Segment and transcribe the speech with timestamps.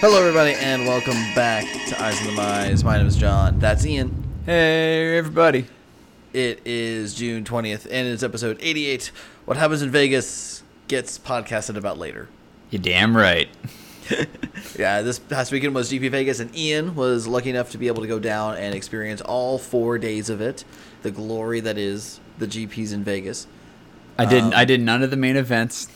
[0.00, 2.84] Hello, everybody, and welcome back to Eyes on the Mize.
[2.84, 3.58] My name is John.
[3.58, 4.24] That's Ian.
[4.46, 5.66] Hey, everybody.
[6.32, 9.10] It is June 20th, and it's episode 88.
[9.44, 12.28] What happens in Vegas gets podcasted about later.
[12.70, 13.48] You damn right.
[14.78, 18.00] Yeah, this past weekend was GP Vegas, and Ian was lucky enough to be able
[18.00, 20.64] to go down and experience all four days of it.
[21.02, 23.46] The glory that is the GPs in Vegas.
[24.16, 25.88] I did Um, I did none of the main events.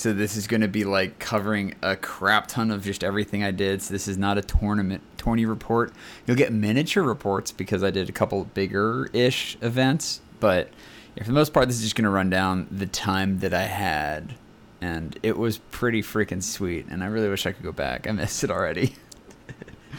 [0.00, 3.50] So this is going to be like covering a crap ton of just everything I
[3.50, 3.82] did.
[3.82, 5.92] So this is not a tournament tourney report.
[6.26, 10.70] You'll get miniature reports because I did a couple bigger ish events, but
[11.16, 13.52] yeah, for the most part this is just going to run down the time that
[13.52, 14.36] I had
[14.80, 18.08] and it was pretty freaking sweet and I really wish I could go back.
[18.08, 18.94] I missed it already.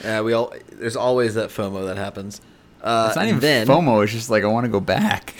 [0.06, 2.42] Uh, we all there's always that FOMO that happens.
[2.82, 5.36] Uh, It's not even then, FOMO, it's just like I want to go back.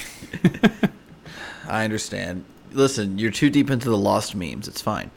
[1.68, 2.44] I understand.
[2.72, 4.68] Listen, you're too deep into the lost memes.
[4.68, 5.12] It's fine.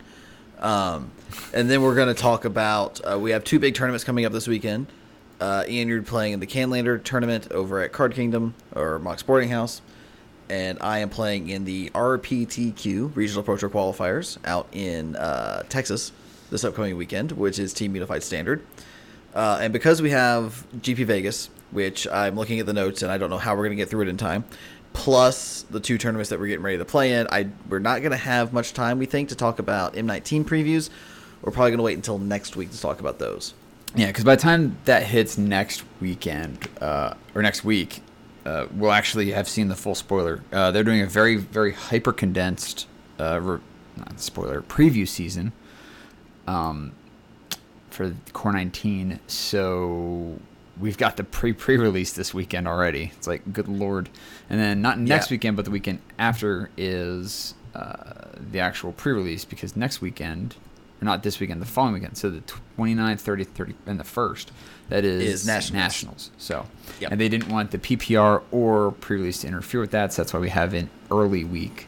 [0.58, 1.10] Um,
[1.52, 3.00] and then we're going to talk about.
[3.00, 4.86] Uh, we have two big tournaments coming up this weekend.
[5.40, 9.50] Uh, Ian, you're playing in the Canlander tournament over at Card Kingdom or Mox Boarding
[9.50, 9.82] House,
[10.48, 16.12] and I am playing in the RPTQ Regional Pro Tour Qualifiers out in uh, Texas
[16.50, 18.64] this upcoming weekend, which is Team Unified Standard.
[19.34, 23.18] Uh, and because we have GP Vegas, which I'm looking at the notes and I
[23.18, 24.44] don't know how we're going to get through it in time,
[24.94, 28.12] plus the two tournaments that we're getting ready to play in, I we're not going
[28.12, 30.88] to have much time, we think, to talk about M19 previews.
[31.42, 33.52] We're probably going to wait until next week to talk about those.
[33.94, 38.00] Yeah, because by the time that hits next weekend uh, or next week,
[38.46, 40.42] uh, we'll actually have seen the full spoiler.
[40.52, 42.86] Uh, they're doing a very, very hyper condensed,
[43.18, 43.60] uh, re-
[44.16, 45.52] spoiler preview season
[46.46, 46.92] um,
[47.90, 49.20] for Core 19.
[49.26, 50.40] So
[50.78, 53.12] we've got the pre pre release this weekend already.
[53.16, 54.08] It's like, good lord.
[54.50, 55.34] And then not next Yeah.
[55.34, 60.54] weekend, but the weekend after is uh, the actual pre release because next weekend,
[61.02, 62.16] or not this weekend, the following weekend.
[62.16, 62.42] So the
[62.78, 64.46] 29th, 30th, 30th, and the 1st,
[64.90, 65.74] that is, Is Nationals.
[65.82, 66.30] Nationals.
[66.38, 66.66] So,
[67.00, 67.12] Yep.
[67.12, 70.12] and they didn't want the PPR or pre release to interfere with that.
[70.12, 71.86] So that's why we have an early week.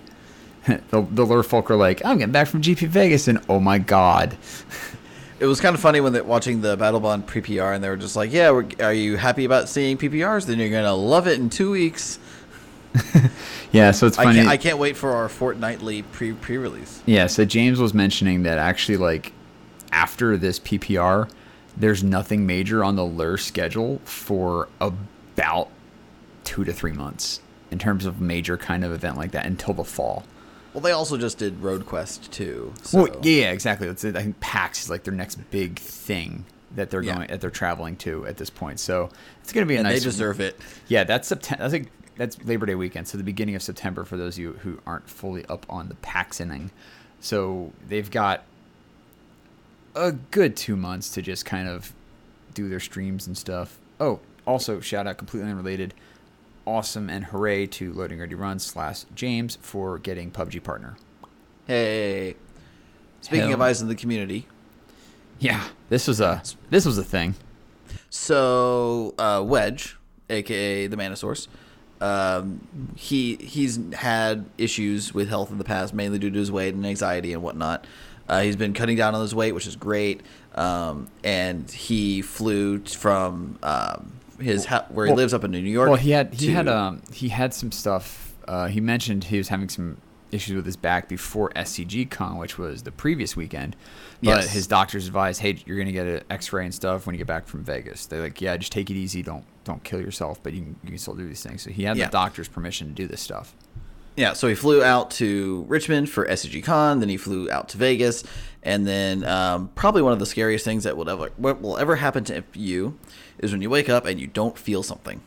[0.67, 3.79] the, the lure folk are like, I'm getting back from GP Vegas, and oh my
[3.79, 4.37] god.
[5.39, 7.97] It was kind of funny when they watching the Battlebond pre PR and they were
[7.97, 10.47] just like, "Yeah, we're, are you happy about seeing PPRs?
[10.47, 12.19] Then you're going to love it in two weeks."
[13.73, 17.03] Yeah, so it's I can't, I can't wait for our fortnightly pre pre release.
[17.05, 19.33] Yeah, so James was mentioning that actually, like,
[19.93, 21.31] after this PPR,
[21.77, 25.69] there's nothing major on the lure schedule for about
[26.45, 29.85] two to three months in terms of major kind of event like that until the
[29.85, 30.25] fall.
[30.77, 32.75] Well, they also just did Road Quest too.
[32.83, 33.05] So.
[33.05, 33.89] Well, yeah, exactly.
[33.89, 36.45] It's, I think PAX is like their next big thing
[36.75, 37.15] that they're Yeah.
[37.15, 38.79] going that they're traveling to at this point.
[38.79, 39.09] So
[39.41, 40.01] it's going to be a and nice.
[40.01, 40.61] they deserve it.
[40.87, 41.65] Yeah, that's September.
[41.65, 41.89] I think
[42.19, 45.09] that's Labor Day weekend, so the beginning of September for those of you who aren't
[45.09, 46.71] fully up on the PAX inning.
[47.21, 48.45] So they've got
[49.95, 51.95] a good two months to just kind of
[52.53, 53.79] do their streams and stuff.
[53.99, 55.95] Oh, also shout out completely unrelated.
[56.67, 60.97] Awesome and hooray to Loading Ready Run slash James for getting PUBG partner.
[61.69, 62.35] Hey,
[63.21, 63.55] speaking Hell.
[63.55, 64.47] of eyes in the community,
[65.39, 67.37] Yeah, this was a this was a thing.
[68.11, 69.97] so uh, Wedge,
[70.29, 71.47] aka the Manosaurus,
[72.01, 72.67] um,
[72.97, 76.85] he he's had issues with health in the past, mainly due to his weight and
[76.85, 77.87] anxiety and whatnot.
[78.29, 80.21] Uh, he's been cutting down on his weight, which is great.
[80.57, 84.11] Um, and he flew from um,
[84.41, 85.89] his ha- where he Well- lives up in New York.
[85.89, 88.35] Well, he had he had um he had some stuff.
[88.49, 89.97] Uh, he mentioned he was having some
[90.33, 93.75] issues with his back before SCG Con, which was the previous weekend.
[94.23, 94.53] But Yes.
[94.53, 97.47] his doctors advised, "Hey, you're gonna get an X-ray and stuff when you get back
[97.47, 99.23] from Vegas." They're like, "Yeah, just take it easy.
[99.23, 101.85] Don't don't kill yourself, but you can, you can still do these things." So he
[101.85, 102.07] had Yeah.
[102.07, 103.55] the doctor's permission to do this stuff.
[104.17, 107.79] Yeah, so he flew out to Richmond for SCG Con, then he flew out to
[107.79, 108.25] Vegas,
[108.63, 112.25] and then um, probably one of the scariest things that will ever will ever happen
[112.25, 112.99] to you
[113.39, 115.21] is when you wake up and you don't feel something.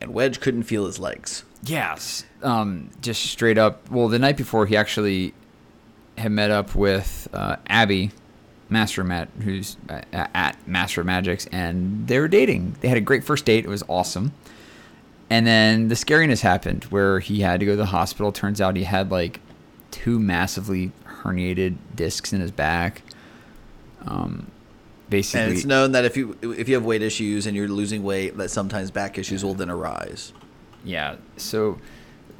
[0.00, 1.44] And Wedge couldn't feel his legs.
[1.62, 2.24] Yes.
[2.42, 3.90] Um, just straight up.
[3.90, 5.34] Well, the night before, he actually
[6.16, 8.10] had met up with uh, Abby,
[8.70, 12.76] Master Matt, who's uh, at Master Magics, and they were dating.
[12.80, 13.64] They had a great first date.
[13.64, 14.32] It was awesome.
[15.30, 18.32] And then the scariness happened where he had to go to the hospital.
[18.32, 19.40] Turns out he had like
[19.92, 23.02] two massively herniated discs in his back.
[24.06, 24.50] Um,
[25.08, 28.02] basically, And it's known that if you if you have weight issues and you're losing
[28.02, 30.32] weight, that sometimes back issues will then arise.
[30.84, 31.16] Yeah.
[31.36, 31.78] So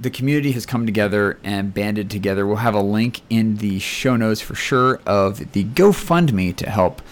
[0.00, 2.46] the community has come together and banded together.
[2.46, 7.02] We'll have a link in the show notes for sure of the GoFundMe to help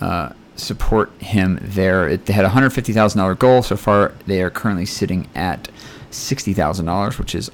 [0.00, 2.08] uh, support him there.
[2.08, 4.12] It, they had a hundred fifty thousand dollar goal so far.
[4.26, 5.68] They are currently sitting at
[6.10, 7.50] sixty thousand dollars, which is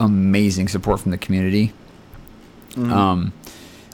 [0.00, 1.72] amazing support from the community.
[2.76, 3.32] Um,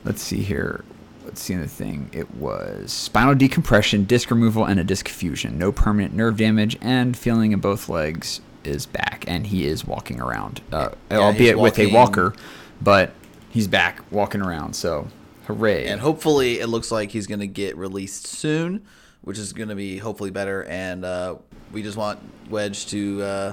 [0.04, 0.84] let's see here.
[1.25, 2.10] let's see the thing.
[2.12, 5.56] It was spinal decompression, disc removal, and a disc fusion.
[5.56, 10.20] No permanent nerve damage, and feeling in both legs is back, and he is walking
[10.20, 12.34] around, uh, Yeah, albeit with a walker,
[12.81, 13.12] but
[13.50, 14.75] he's back walking around.
[14.75, 15.08] So,
[15.47, 15.87] hooray!
[15.87, 18.85] And hopefully, it looks like he's going to get released soon,
[19.23, 20.65] which is going to be hopefully better.
[20.65, 21.37] And uh,
[21.73, 23.53] we just want Wedge to uh,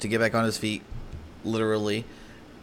[0.00, 0.82] to get back on his feet,
[1.44, 2.04] literally,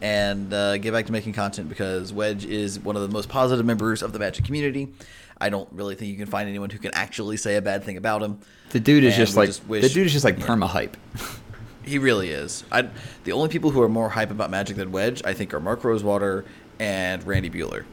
[0.00, 3.66] and uh, get back to making content because Wedge is one of the most positive
[3.66, 4.92] members of the Magic community.
[5.40, 7.96] I don't really think you can find anyone who can actually say a bad thing
[7.96, 8.38] about him.
[8.70, 10.46] the dude is and just like just wish- the dude is just like yeah.
[10.46, 10.96] perma hype.
[11.86, 12.64] He really is.
[12.72, 12.88] I
[13.24, 15.84] the only people who are more hype about Magic than Wedge, I think, are Mark
[15.84, 16.46] Rosewater
[16.78, 17.84] and Randy Buehler.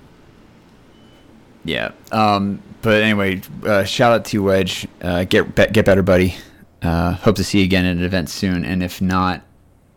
[1.63, 1.91] Yeah.
[2.11, 4.87] Um, but anyway, uh, shout out to Wedge.
[5.01, 6.35] Uh, get be- get better, buddy.
[6.81, 8.65] Uh, hope to see you again at an event soon.
[8.65, 9.41] And if not,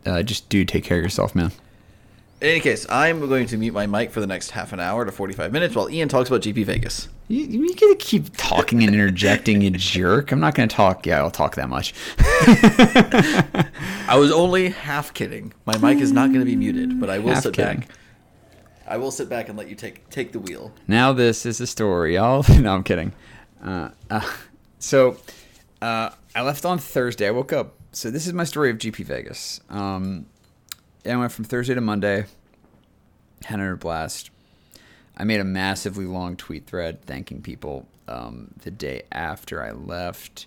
[0.04, 1.50] uh, just do take care of yourself, man.
[2.42, 5.06] In any case, I'm going to mute my mic for the next half an hour
[5.06, 7.08] to 45 minutes while Ian talks about GP Vegas.
[7.28, 10.30] You, you gotta keep talking and interjecting, you jerk.
[10.30, 11.06] I'm not gonna talk.
[11.06, 11.94] Yeah, I'll talk that much.
[14.06, 15.54] I was only half kidding.
[15.64, 17.80] My mic is not going to be muted, but I will Half sit kidding.
[17.80, 17.88] back.
[18.86, 20.72] I will sit back and let you take take the wheel.
[20.86, 22.18] Now this is the story.
[22.18, 23.12] I'll no, I'm kidding.
[23.62, 24.30] Uh, uh,
[24.78, 25.16] so
[25.80, 27.26] uh, I left on Thursday.
[27.26, 27.74] I woke up.
[27.92, 29.60] So this is my story of GP Vegas.
[29.70, 30.26] Um,
[31.06, 32.26] I went from Thursday to Monday.
[33.44, 34.30] Had another blast.
[35.16, 40.46] I made a massively long tweet thread thanking people um, the day after I left.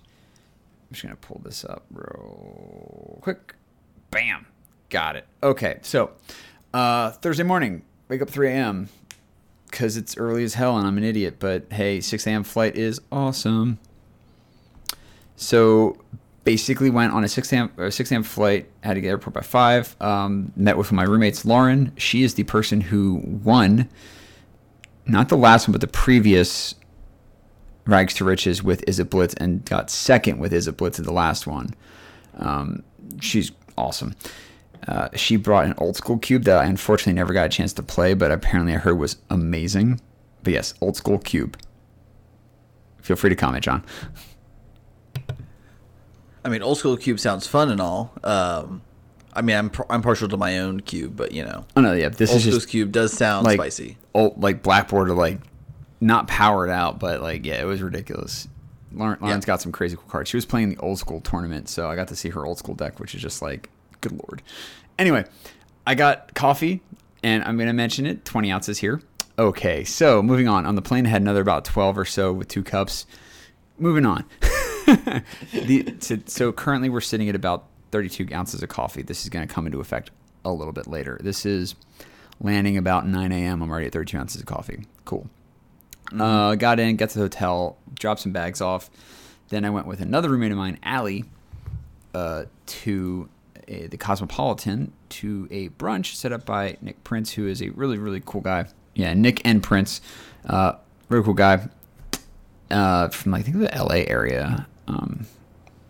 [0.87, 3.55] I'm just gonna pull this up real quick.
[4.11, 4.45] Bam,
[4.89, 5.25] got it.
[5.41, 6.11] Okay, so
[6.73, 8.89] uh, Thursday morning, wake up 3 a.m
[9.69, 11.35] because it's early as hell and I'm an idiot.
[11.39, 12.43] But hey, 6 a.m.
[12.43, 13.79] flight is awesome.
[15.35, 15.97] So
[16.43, 17.71] basically went on a 6 a.m.
[17.77, 18.23] or 6 a.m.
[18.23, 18.69] flight.
[18.81, 19.95] Had to get airport by five.
[20.01, 21.91] Um, met with my roommates Lauren.
[21.97, 23.89] She is the person who won,
[25.05, 26.75] not the last one, but the previous
[27.85, 31.47] Rags to Riches with Izzet Blitz and got second with Izzet Blitz at the last
[31.47, 31.73] one.
[32.37, 32.83] Um,
[33.21, 34.15] she's awesome.
[34.87, 37.83] Uh, she brought an old school cube that I unfortunately never got a chance to
[37.83, 40.01] play, but apparently I heard was amazing.
[40.43, 41.57] But yes, old school cube.
[43.01, 43.83] Feel free to comment, John.
[46.43, 48.13] I mean, old school cube sounds fun and all.
[48.23, 48.81] Um,
[49.33, 52.09] I mean, I'm I'm partial to my own cube, but you know, Oh no, yeah,
[52.09, 53.97] this old is school just cube does sound like spicy.
[54.13, 55.39] old like blackboard or like
[55.99, 58.47] not powered out, but like yeah, it was ridiculous.
[58.93, 60.29] Lauren, Lauren's got some crazy cool cards.
[60.29, 62.73] She was playing the old school tournament, so I got to see her old school
[62.73, 63.69] deck, which is just like
[64.01, 64.41] good lord.
[64.97, 65.25] Anyway,
[65.85, 66.81] I got coffee,
[67.23, 68.25] and I'm gonna mention it.
[68.25, 69.01] Twenty ounces here.
[69.39, 70.65] Okay, so moving on.
[70.65, 73.05] On the plane, I had another about twelve or so with two cups.
[73.79, 74.25] Moving on.
[75.53, 79.01] the, so, so currently we're sitting at about 32 ounces of coffee.
[79.01, 80.11] This is going to come into effect
[80.45, 81.19] a little bit later.
[81.21, 81.75] This is
[82.39, 83.61] landing about 9 a.m.
[83.61, 84.85] I'm already at 32 ounces of coffee.
[85.05, 85.29] Cool.
[86.17, 88.89] Uh, got in, got to the hotel, dropped some bags off.
[89.49, 91.25] Then I went with another roommate of mine, Allie,
[92.13, 93.29] uh, to
[93.67, 97.97] a, the Cosmopolitan to a brunch set up by Nick Prince, who is a really,
[97.97, 98.65] really cool guy.
[98.95, 100.01] Yeah, Nick and Prince,
[100.45, 100.73] uh,
[101.09, 101.67] really cool guy
[102.71, 104.67] uh, from I think the LA area.
[104.87, 105.25] Um,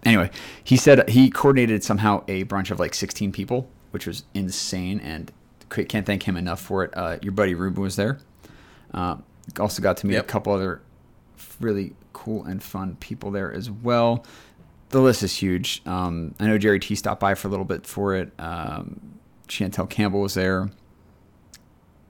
[0.04, 0.30] anyway,
[0.64, 5.32] he said he coordinated somehow a brunch of like 16 people, which was insane, and
[5.70, 6.92] can't thank him enough for it.
[6.96, 8.20] Uh, your buddy Ruben was there.
[8.94, 9.18] Uh,
[9.60, 10.24] also got to meet Yep.
[10.24, 10.82] a couple other
[11.60, 14.26] really cool and fun people there as well.
[14.90, 15.82] The list is huge.
[15.86, 18.32] Um, I know Jerry T stopped by for a little bit for it.
[18.40, 20.70] Um, Chantel Campbell was there.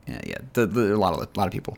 [0.08, 1.78] Yeah, yeah, the, the, a lot of a lot of people.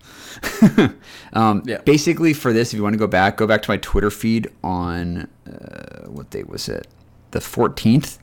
[1.34, 1.82] um, Yeah.
[1.82, 4.52] Basically, for this, if you want to go back, go back to my Twitter feed
[4.64, 6.88] on uh, what date was it?
[7.32, 8.20] The 14th,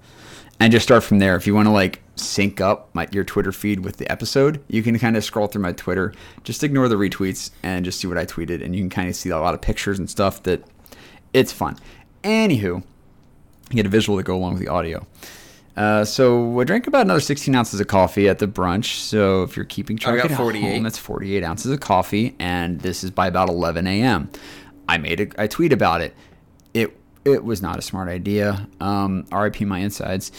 [0.60, 1.34] and just start from there.
[1.34, 4.82] If you want to like sync up my your Twitter feed with the episode, you
[4.82, 6.12] can kind of scroll through my Twitter.
[6.44, 9.16] Just ignore the retweets and just see what I tweeted, and you can kind of
[9.16, 10.40] see a lot of pictures and stuff.
[10.44, 10.62] That
[11.32, 11.78] it's fun.
[12.26, 12.82] Anywho, you
[13.70, 15.06] get a visual to go along with the audio.
[15.76, 18.96] Uh, so I drank about another 16 ounces of coffee at the brunch.
[18.96, 20.60] So if you're keeping track I got at 48.
[20.60, 24.28] home, that's 48 ounces of coffee, and this is by about 11 a.m.
[24.88, 26.14] I made a I tweet about it.
[26.74, 28.66] It it was not a smart idea.
[28.80, 30.32] Um, RIP my insides.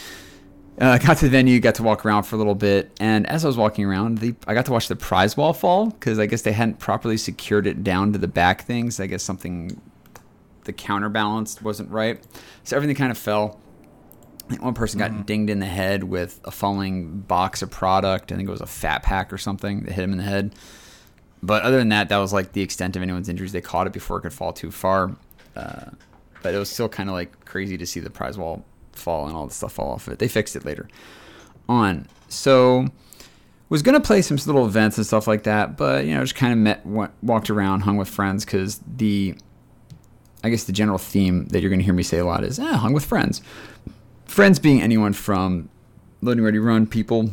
[0.78, 3.44] Uh, got to the venue, got to walk around for a little bit, and as
[3.44, 6.26] I was walking around, the, I got to watch the prize wall fall because I
[6.26, 9.00] guess they hadn't properly secured it down to the back things.
[9.00, 9.80] I guess something
[10.68, 12.22] the counterbalance wasn't right,
[12.62, 13.58] so everything kind of fell.
[14.46, 18.30] I think one person got dinged in the head with a falling box of product.
[18.32, 20.54] I think it was a fat pack or something that hit him in the head.
[21.42, 23.52] But other than that, that was like the extent of anyone's injuries.
[23.52, 25.14] They caught it before it could fall too far.
[25.54, 25.90] Uh,
[26.42, 29.36] but it was still kind of like crazy to see the prize wall fall and
[29.36, 30.18] all the stuff fall off of it.
[30.18, 30.88] They fixed it later
[31.68, 32.06] on.
[32.28, 32.86] So
[33.68, 36.52] was gonna play some little events and stuff like that, but you know, just kind
[36.52, 39.34] of met, went, walked around, hung with friends because the,
[40.42, 42.76] I guess the general theme that you're gonna hear me say a lot is, ah,
[42.76, 43.42] hung with friends.
[44.26, 45.68] Friends being anyone from
[46.20, 47.30] loading ready run people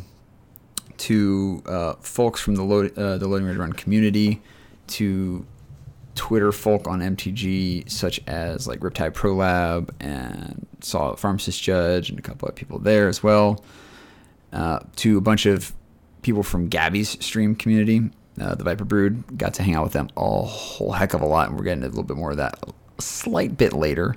[0.98, 4.42] to uh, folks from the load, uh, the loading ready run community
[4.88, 5.44] to
[6.14, 12.18] Twitter folk on MTG, such as like Riptide Pro Lab and saw Pharmacist Judge and
[12.18, 13.64] a couple of people there as well.
[14.52, 15.74] Uh, to a bunch of
[16.22, 18.10] people from Gabby's stream community,
[18.40, 19.36] uh, the Viper Brood.
[19.36, 21.84] Got to hang out with them a whole heck of a lot, and we're getting
[21.84, 22.58] a little bit more of that
[22.98, 24.16] a slight bit later.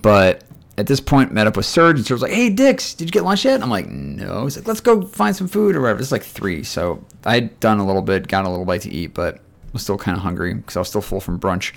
[0.00, 0.44] But
[0.78, 3.12] at this point, met up with Serge, and Serge was like, "Hey, Dix, did you
[3.12, 6.00] get lunch yet?" I'm like, "No." He's like, "Let's go find some food or whatever."
[6.00, 9.14] It's like three, so I'd done a little bit, got a little bite to eat,
[9.14, 9.40] but
[9.72, 11.74] was still kind of hungry because I was still full from brunch.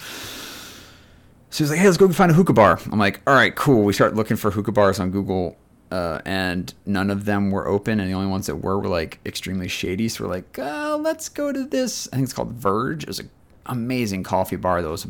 [1.50, 3.84] So he's like, "Hey, let's go find a hookah bar." I'm like, "All right, cool."
[3.84, 5.58] We start looking for hookah bars on Google,
[5.92, 9.20] uh, and none of them were open, and the only ones that were were like
[9.26, 10.10] extremely shady.
[10.10, 13.04] So we're like, uh, "Let's go to this." I think it's called Verge.
[13.04, 13.30] It was an
[13.66, 15.08] amazing coffee bar that was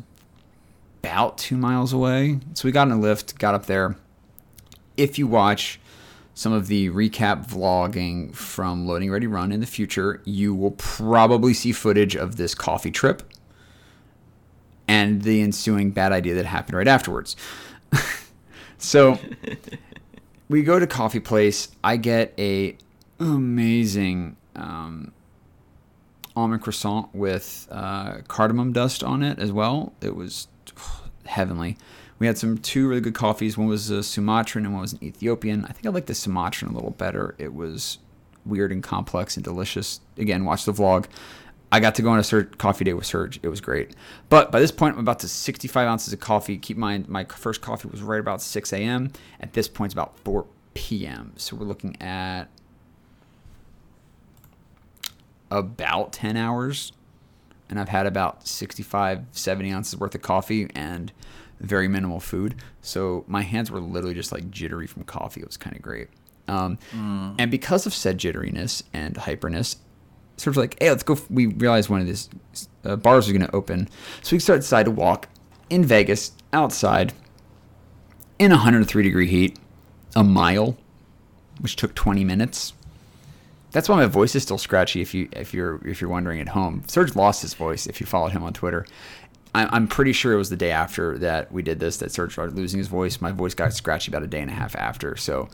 [1.06, 2.40] about two miles away.
[2.56, 3.96] So we got in a lift, got up there.
[4.98, 5.80] If you watch
[6.34, 11.54] some of the recap vlogging from Loading Ready Run in the future, you will probably
[11.54, 13.22] see footage of this coffee trip
[14.88, 17.36] and the ensuing bad idea that happened right afterwards.
[18.80, 19.20] so
[20.50, 21.70] we go to coffee place.
[21.84, 22.78] I get a
[23.20, 25.12] amazing um,
[26.36, 29.94] almond croissant with uh, cardamom dust on it as well.
[30.02, 30.48] It was
[31.26, 31.78] heavenly.
[32.18, 33.58] We had some two really good coffees.
[33.58, 35.66] One was a Sumatran and one was an Ethiopian.
[35.66, 37.36] I think I like the Sumatran a little better.
[37.38, 37.98] It was
[38.46, 40.00] weird and complex and delicious.
[40.18, 41.06] Again, watch the vlog.
[41.72, 43.40] I got to go on a Serge coffee day with Serge.
[43.44, 43.96] It was great.
[44.30, 46.58] But by this point, I'm about to 65 ounces of coffee.
[46.58, 49.12] Keep in mind, my first coffee was right about 6 a.m.
[49.42, 51.34] At this point, it's about 4 p.m.
[51.36, 52.46] So we're looking at
[55.52, 56.94] about 10 hours.
[57.70, 61.12] And I've had about 65, 70 ounces worth of coffee and
[61.60, 62.56] very minimal food.
[62.82, 65.42] So my hands were literally just like jittery from coffee.
[65.42, 66.10] It was kind of great.
[66.48, 67.36] Um, mm.
[67.40, 69.78] And because of said jitteriness and hyperness,
[70.38, 71.18] sort of like, hey, let's go.
[71.30, 72.30] We realized one of these
[72.84, 73.90] uh, bars was going to open.
[74.22, 75.28] So we started decide to walk
[75.70, 77.14] in Vegas outside
[78.38, 79.58] in 103 degree heat,
[80.16, 80.78] a mile,
[81.62, 82.74] which took 20 minutes.
[83.76, 85.02] That's why my voice is still scratchy.
[85.02, 87.88] If you if you're if you're wondering at home, Serge lost his voice.
[87.88, 88.86] If you followed him on Twitter,
[89.54, 92.56] I'm pretty sure it was the day after that we did this that Serge started
[92.56, 93.20] losing his voice.
[93.20, 95.18] My voice got scratchy about a day and a half after.
[95.18, 95.50] So,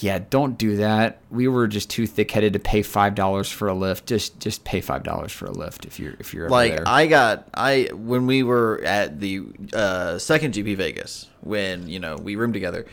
[0.00, 1.22] yeah, don't do that.
[1.30, 4.04] We were just too thick headed to pay five dollars for a lift.
[4.04, 6.84] Just just pay five dollars for a lift if you're if you're like there.
[6.86, 9.42] I got I when we were at the
[9.72, 12.84] uh, second GP Vegas when you know we roomed together.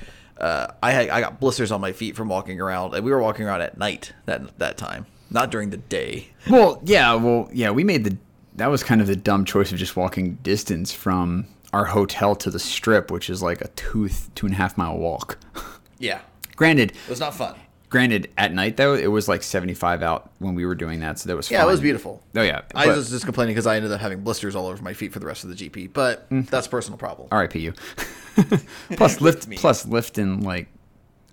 [0.44, 3.22] Uh, I had I got blisters on my feet from walking around, and we were
[3.22, 6.28] walking around at night that that time, not during the day.
[6.50, 8.18] Well, yeah, well, yeah, we made the
[8.56, 12.52] that was kind of the dumb choice of just walking distance from our hotel to
[12.52, 15.40] the strip, which is like a two two and a half mile walk.
[16.00, 16.20] Yeah.
[16.58, 17.56] Granted, it was not fun.
[17.88, 21.30] Granted, at night though, it was like 75 out when we were doing that, so
[21.30, 21.68] that was yeah, fun.
[21.70, 22.22] it was beautiful.
[22.36, 24.92] Oh yeah, I was just complaining because I ended up having blisters all over my
[24.92, 26.46] feet for the rest of the GP, but mm.
[26.50, 27.30] that's a personal problem.
[27.32, 27.60] R.I.P.
[27.60, 27.74] you.
[28.96, 30.68] plus Lyft, plus Lyft and like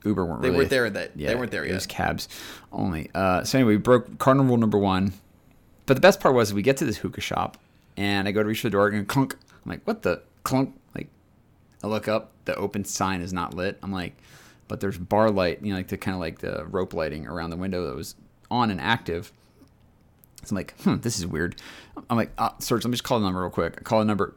[0.05, 0.43] Uber weren't.
[0.43, 0.91] They really, weren't there.
[0.91, 1.73] That yeah, they weren't there yet.
[1.73, 2.29] It was cabs
[2.73, 3.11] only.
[3.15, 5.13] Uh, so anyway, we broke cardinal rule number one.
[5.87, 7.57] But the best part was we get to this hookah shop
[7.97, 9.37] and I go to reach for the door and clunk.
[9.65, 10.75] I'm like, what the clunk?
[10.95, 11.09] Like,
[11.83, 13.79] I look up, the open sign is not lit.
[13.83, 14.17] I'm like,
[14.69, 17.51] but there's bar light, you know, like the kind of like the rope lighting around
[17.51, 18.15] the window that was
[18.51, 19.33] on and active.
[20.45, 21.61] So I'm like, hmm, this is weird.
[22.09, 23.75] I'm like, ah, Serge, let me just call the number real quick.
[23.79, 24.35] I call the number.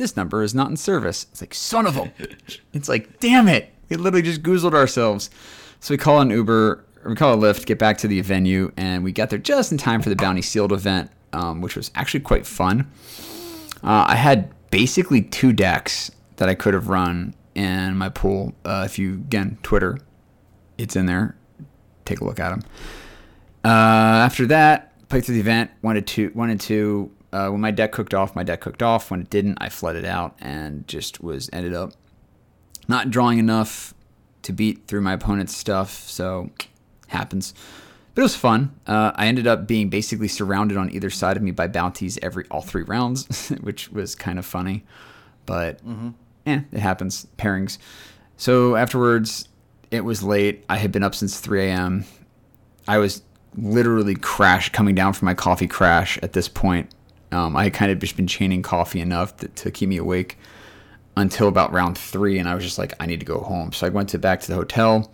[0.00, 1.26] This number is not in service.
[1.30, 2.04] It's like, son of a.
[2.06, 2.60] Bitch.
[2.72, 3.70] It's like, damn it.
[3.88, 5.28] We literally just goozled ourselves.
[5.80, 9.02] So we call an Uber we call a lift, get back to the venue, and
[9.02, 12.20] we got there just in time for the Bounty Sealed event, um, which was actually
[12.20, 12.90] quite fun.
[13.82, 18.54] Uh, I had basically two decks that I could have run in my pool.
[18.64, 19.98] Uh, if you again Twitter,
[20.76, 21.36] it's in there.
[22.04, 22.62] Take a look at them.
[23.64, 23.68] Uh,
[24.24, 25.70] after that, played through the event.
[25.82, 27.10] Wanted to wanted to.
[27.32, 29.10] Uh, when my deck cooked off, my deck cooked off.
[29.10, 31.92] When it didn't, I flooded out and just was ended up
[32.88, 33.94] not drawing enough
[34.42, 35.92] to beat through my opponent's stuff.
[35.92, 36.50] So
[37.08, 37.54] happens.
[38.14, 38.74] But it was fun.
[38.86, 42.44] Uh, I ended up being basically surrounded on either side of me by bounties every
[42.50, 44.84] all three rounds, which was kind of funny.
[45.46, 46.10] But mm-hmm.
[46.46, 47.26] eh, it happens.
[47.38, 47.78] Pairings.
[48.36, 49.48] So afterwards,
[49.90, 50.64] it was late.
[50.68, 52.04] I had been up since 3 a.m.
[52.88, 53.22] I was
[53.56, 56.90] literally crash coming down from my coffee crash at this point.
[57.32, 60.38] Um, I had kind of just been chaining coffee enough to, to keep me awake
[61.16, 63.72] until about round three, and I was just like, I need to go home.
[63.72, 65.10] So I went to back to the hotel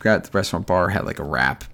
[0.00, 1.64] got the restaurant bar, had like a wrap,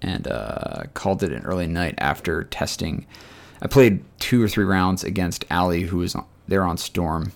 [0.00, 3.06] and uh, called it an early night after testing.
[3.60, 7.32] I played two or three rounds against Ali, who was on, there on Storm.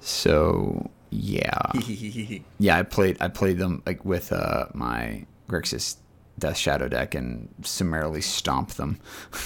[0.00, 1.72] So yeah,
[2.58, 5.96] yeah, I played I played them like with uh, my Grixis
[6.38, 9.00] Death Shadow deck and summarily stomped them.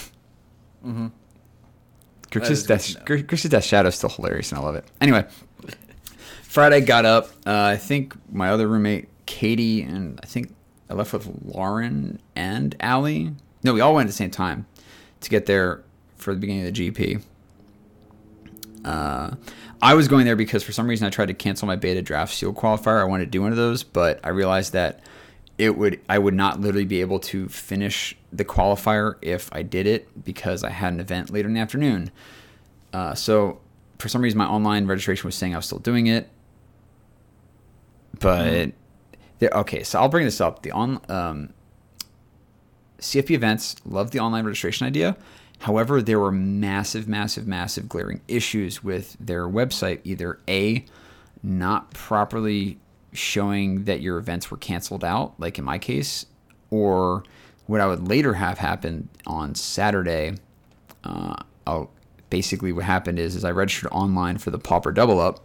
[0.84, 1.08] mm-hmm.
[2.30, 4.84] Grixis Death, Grixis Death Shadow is still hilarious and I love it.
[5.00, 5.26] Anyway,
[6.42, 7.26] Friday got up.
[7.46, 10.54] Uh, I think my other roommate Katie and I think
[10.88, 13.32] I left with Lauren and Allie.
[13.62, 14.66] No, we all went at the same time
[15.20, 15.82] to get there
[16.16, 17.22] for the beginning of the GP.
[18.84, 19.32] Uh,
[19.82, 22.34] I was going there because for some reason I tried to cancel my beta draft
[22.34, 23.00] seal qualifier.
[23.00, 25.00] I wanted to do one of those, but I realized that
[25.60, 29.86] it would I would not literally be able to finish the qualifier if I did
[29.86, 32.10] it because I had an event later in the afternoon.
[32.94, 33.60] Uh, so
[33.98, 36.30] for some reason my online registration was saying I was still doing it,
[38.18, 38.70] but
[39.40, 39.52] mm.
[39.52, 39.82] okay.
[39.82, 40.62] So I'll bring this up.
[40.62, 41.52] The on um,
[42.98, 45.14] CFB events love the online registration idea.
[45.58, 50.00] However, there were massive, massive, massive glaring issues with their website.
[50.04, 50.86] Either A,
[51.42, 52.78] not properly
[53.12, 56.26] showing that your events were canceled out, like in my case,
[56.70, 57.24] or
[57.66, 60.34] what I would later have happen on Saturday.
[61.04, 61.36] Uh,
[62.30, 65.40] basically, what happened is, is I registered online for the Pauper Double Up,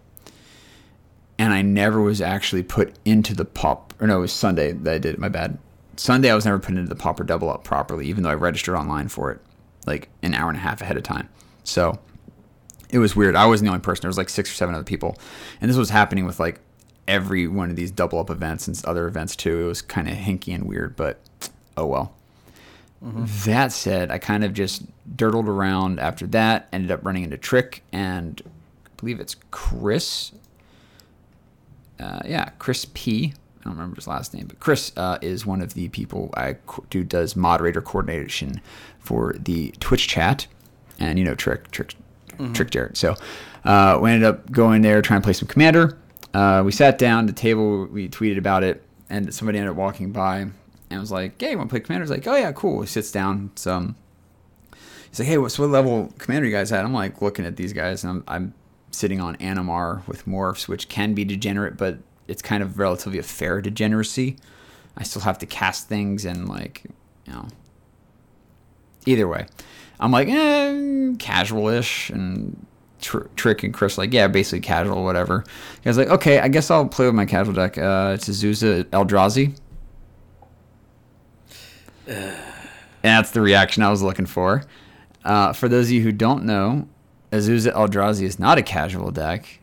[1.38, 3.94] and I never was actually put into the pop.
[4.00, 5.20] Or no, it was Sunday that I did it.
[5.20, 5.58] My bad.
[5.98, 8.76] Sunday I was never put into the Pauper Double Up properly, even though I registered
[8.76, 9.40] online for it
[9.86, 11.30] like an hour and a half ahead of time.
[11.64, 12.00] So
[12.90, 13.36] it was weird.
[13.36, 14.02] I wasn't the only person.
[14.02, 15.18] There was like six or seven other people,
[15.62, 16.60] and this was happening with like
[17.08, 19.66] every one of these double up events and other events too.
[19.66, 21.20] It was kind of hinky and weird, but
[21.78, 22.14] oh well.
[23.04, 23.26] Mm-hmm.
[23.46, 24.84] That said, I kind of just
[25.16, 26.68] dirtled around after that.
[26.72, 28.42] Ended up running into Trick and
[28.86, 30.32] I believe it's Chris.
[32.00, 33.34] Uh, yeah, Chris P.
[33.62, 36.58] I don't remember his last name, but Chris uh, is one of the people I
[36.90, 38.62] do does moderator coordination
[39.00, 40.46] for the Twitch chat,
[41.00, 41.96] and you know Trick Trick
[42.34, 42.53] mm-hmm.
[42.53, 42.98] Trick Jared.
[42.98, 43.16] So
[43.64, 45.98] uh, we ended up going there trying to play some Commander.
[46.36, 50.12] Uh, we sat down the table, we tweeted about it, and somebody ended up walking
[50.12, 50.40] by
[50.90, 53.10] and was like, "Hey, want to play Commander?" Was like, "Oh yeah, cool." He sits
[53.10, 53.52] down.
[53.56, 53.94] So
[55.10, 57.72] he's like, "Hey, what's what level Commander you guys at?" I'm like looking at these
[57.72, 58.54] guys, and I'm, I'm
[58.92, 63.24] sitting on Animar with morphs, which can be degenerate, but it's kind of relatively a
[63.24, 64.36] fair degeneracy.
[64.98, 66.84] I still have to cast things and like
[67.26, 67.48] you know.
[69.06, 69.46] Either way,
[70.02, 72.66] I'm like eh, casual-ish, and
[73.01, 75.44] tr- Trick and Chris like yeah, basically casual, whatever.
[75.86, 77.77] I was like, okay, I guess I'll play with my casual deck.
[77.77, 79.58] Uh, it's Azusa Eldrazi.
[82.08, 82.36] and
[83.01, 84.64] that's the reaction I was looking for.
[85.24, 86.88] Uh, for those of you who don't know,
[87.31, 89.60] Azusa Eldrazi is not a casual deck.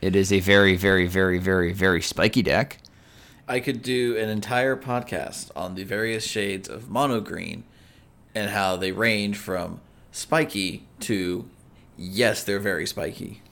[0.00, 2.78] It is a very, very, very, very, very spiky deck.
[3.46, 7.64] I could do an entire podcast on the various shades of mono green
[8.34, 11.48] and how they range from spiky to
[12.02, 13.42] yes, they're very spiky.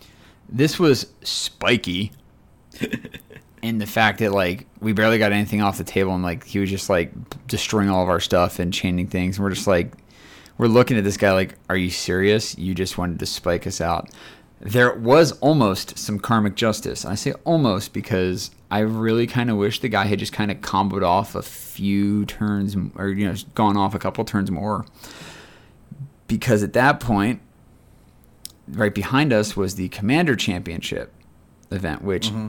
[0.48, 2.12] This was spiky
[3.62, 6.58] in the fact that like we barely got anything off the table and like he
[6.58, 7.12] was just like
[7.46, 9.92] destroying all of our stuff and chaining things and we're just like
[10.56, 13.80] we're looking at this guy like are you serious you just wanted to spike us
[13.80, 14.08] out
[14.60, 17.04] there was almost some karmic justice.
[17.04, 20.58] I say almost because I really kind of wish the guy had just kind of
[20.58, 24.84] comboed off a few turns or you know gone off a couple turns more.
[26.28, 27.40] Because at that point,
[28.72, 31.12] right behind us was the Commander Championship
[31.70, 32.48] event, which mm-hmm.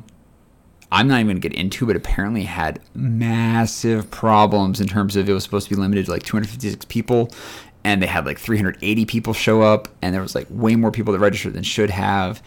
[0.92, 5.30] I'm not even going to get into, but apparently had massive problems in terms of
[5.30, 7.30] it was supposed to be limited to like 256 people,
[7.84, 11.14] and they had like 380 people show up and there was like way more people
[11.14, 12.42] that registered than should have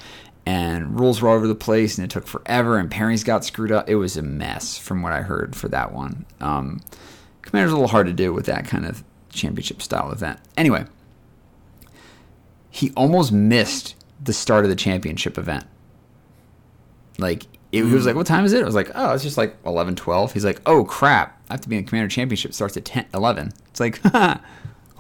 [0.47, 3.73] and rules were all over the place and it took forever and pairings got screwed
[3.73, 3.89] up.
[3.89, 6.27] It was a mess from what i heard for that one.
[6.41, 6.83] Um,
[7.43, 10.39] commander's a little hard to do with that kind of championship style event.
[10.57, 10.85] Anyway
[12.75, 15.65] he almost missed the start of the championship event
[17.19, 19.37] like it, he was like what time is it i was like oh it's just
[19.37, 22.51] like 11 12 he's like oh crap i have to be in the commander championship
[22.51, 24.01] it starts at 10 11 it's like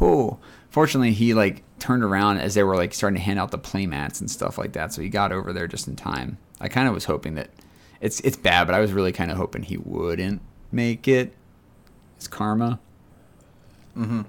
[0.00, 0.38] oh.
[0.74, 4.18] Fortunately, he like turned around as they were like starting to hand out the playmats
[4.18, 6.36] and stuff like that, so he got over there just in time.
[6.60, 7.50] I kind of was hoping that
[8.00, 11.32] it's it's bad, but I was really kind of hoping he wouldn't make it.
[12.16, 12.80] It's karma.
[13.96, 14.22] Mm-hmm.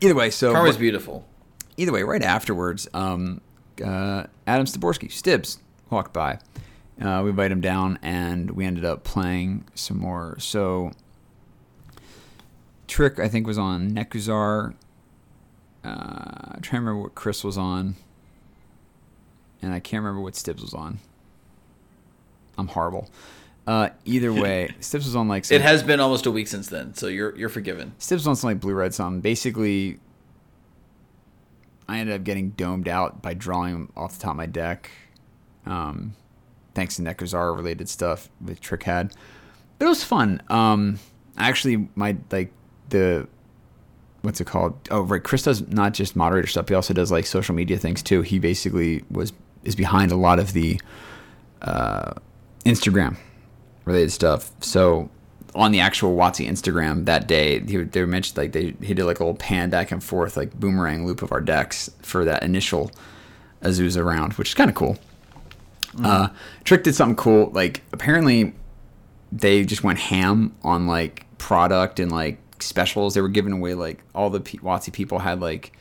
[0.00, 1.26] Either way, so karma's beautiful.
[1.76, 3.40] Either way, right afterwards, um,
[3.84, 5.58] uh, Adam Styborski, Stybs,
[5.90, 6.38] walked by.
[7.00, 10.36] Uh, we invited him down, and we ended up playing some more.
[10.38, 10.92] So,
[12.86, 14.74] Trick, I think, was on Nekusar.
[15.84, 17.96] Uh, I'm trying to remember what Chris was on,
[19.62, 20.98] and I can't remember what Stybs was on.
[22.58, 23.10] I'm horrible.
[23.66, 26.68] Uh, either way, Stybs was on like some, It has been almost a week since
[26.68, 27.94] then, so you're you're forgiven.
[27.98, 29.20] Stybs was on some like blue red something.
[29.20, 29.98] Basically,
[31.88, 34.90] I ended up getting domed out by drawing off the top of my deck.
[35.66, 36.14] Um,
[36.74, 39.14] thanks to Nekusar related stuff with Trick had.
[39.78, 40.42] But it was fun.
[40.48, 40.98] Um,
[41.36, 42.52] actually, my like
[42.88, 43.28] the
[44.22, 44.78] what's it called?
[44.90, 45.22] Oh, right.
[45.22, 46.68] Chris does not just moderator stuff.
[46.68, 48.22] He also does like social media things too.
[48.22, 49.32] He basically was
[49.64, 50.80] is behind a lot of the
[51.60, 52.12] uh,
[52.64, 53.16] Instagram
[53.84, 54.52] related stuff.
[54.60, 55.10] So
[55.54, 59.20] on the actual WotC Instagram that day, he, they mentioned like they he did like
[59.20, 62.90] a little pan back and forth like boomerang loop of our decks for that initial
[63.62, 64.98] Azusa round, which is kind of cool.
[66.02, 66.28] Uh,
[66.64, 67.50] Trick did something cool.
[67.50, 68.54] Like apparently
[69.30, 73.14] they just went ham on like product and like specials.
[73.14, 75.72] They were giving away like all the P- WotC people had like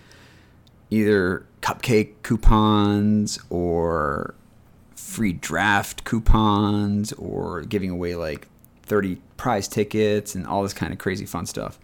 [0.90, 4.36] either cupcake coupons or
[4.96, 8.48] free draft coupons or giving away like
[8.91, 11.80] 30 prize tickets and all this kind of crazy fun stuff.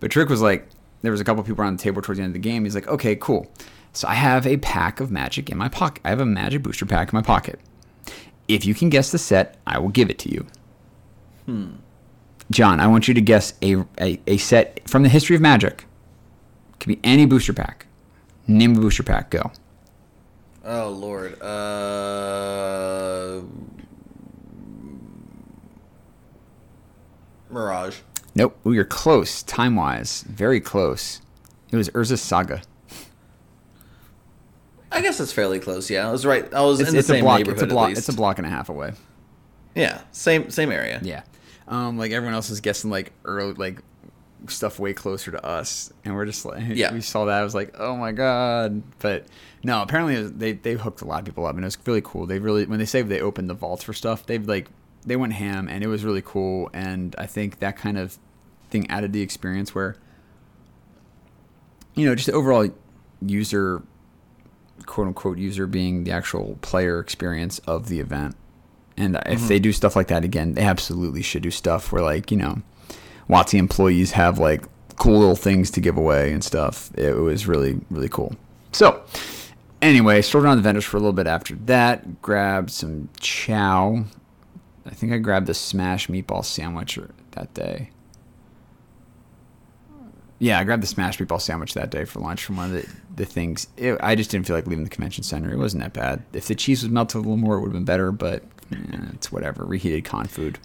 [0.00, 0.68] But Trick was like,
[1.02, 2.64] there was a couple people around the table towards the end of the game.
[2.64, 3.48] He's like, okay, cool.
[3.92, 6.02] So I have a pack of Magic in my pocket.
[6.04, 7.60] I have a Magic booster pack in my pocket.
[8.48, 10.48] If you can guess the set, I will give it to you.
[11.46, 11.74] Hmm.
[12.50, 15.84] John, I want you to guess a, a, a set from the history of Magic.
[16.80, 17.86] Could be any booster pack.
[18.48, 19.30] Name a booster pack.
[19.30, 19.52] Go.
[20.64, 21.40] Oh lord.
[21.40, 23.42] Uh
[27.50, 27.98] Mirage.
[28.34, 28.56] Nope.
[28.66, 30.22] Ooh, you're close, time wise.
[30.28, 31.20] Very close.
[31.70, 32.62] It was Urza's Saga.
[34.90, 35.90] I guess it's fairly close.
[35.90, 36.52] Yeah, I was right.
[36.54, 37.38] I was It's, in the same block.
[37.38, 37.90] neighborhood It's a block.
[37.92, 38.92] It's a block and a half away.
[39.74, 40.98] Yeah, same same area.
[41.02, 41.22] Yeah.
[41.68, 43.82] Um, like everyone else is guessing like early, like
[44.46, 46.92] stuff way closer to us, and we're just like, Yeah.
[46.92, 47.38] we saw that.
[47.40, 48.82] I was like, oh my god.
[49.00, 49.26] But
[49.62, 52.00] no, apparently was- they they hooked a lot of people up, and it was really
[52.02, 52.24] cool.
[52.24, 54.68] They really when they say they opened the vaults for stuff, they've like
[55.04, 56.70] they went ham, and it was really cool.
[56.72, 58.18] And I think that kind of
[58.70, 59.96] thing added the experience where
[61.94, 62.68] you know just the overall
[63.22, 63.82] user
[64.86, 68.36] quote unquote user being the actual player experience of the event.
[68.96, 69.48] And if mm-hmm.
[69.48, 72.62] they do stuff like that again, they absolutely should do stuff where like, you know,
[73.28, 74.64] WotC employees have like
[74.96, 76.90] cool little things to give away and stuff.
[76.96, 78.34] It was really, really cool.
[78.72, 79.00] So
[79.80, 84.04] anyway, strolled around the vendors for a little bit after that, grabbed some chow.
[84.88, 86.98] I think I grabbed the smash meatball sandwich
[87.32, 87.90] that day.
[90.38, 92.88] Yeah, I grabbed the smash meatball sandwich that day for lunch from one of the,
[93.16, 93.66] the things.
[93.76, 95.52] It, I just didn't feel like leaving the convention center.
[95.52, 96.22] It wasn't that bad.
[96.32, 98.76] If the cheese was melted a little more, it would have been better, but eh,
[99.14, 99.64] it's whatever.
[99.64, 100.58] Reheated con food.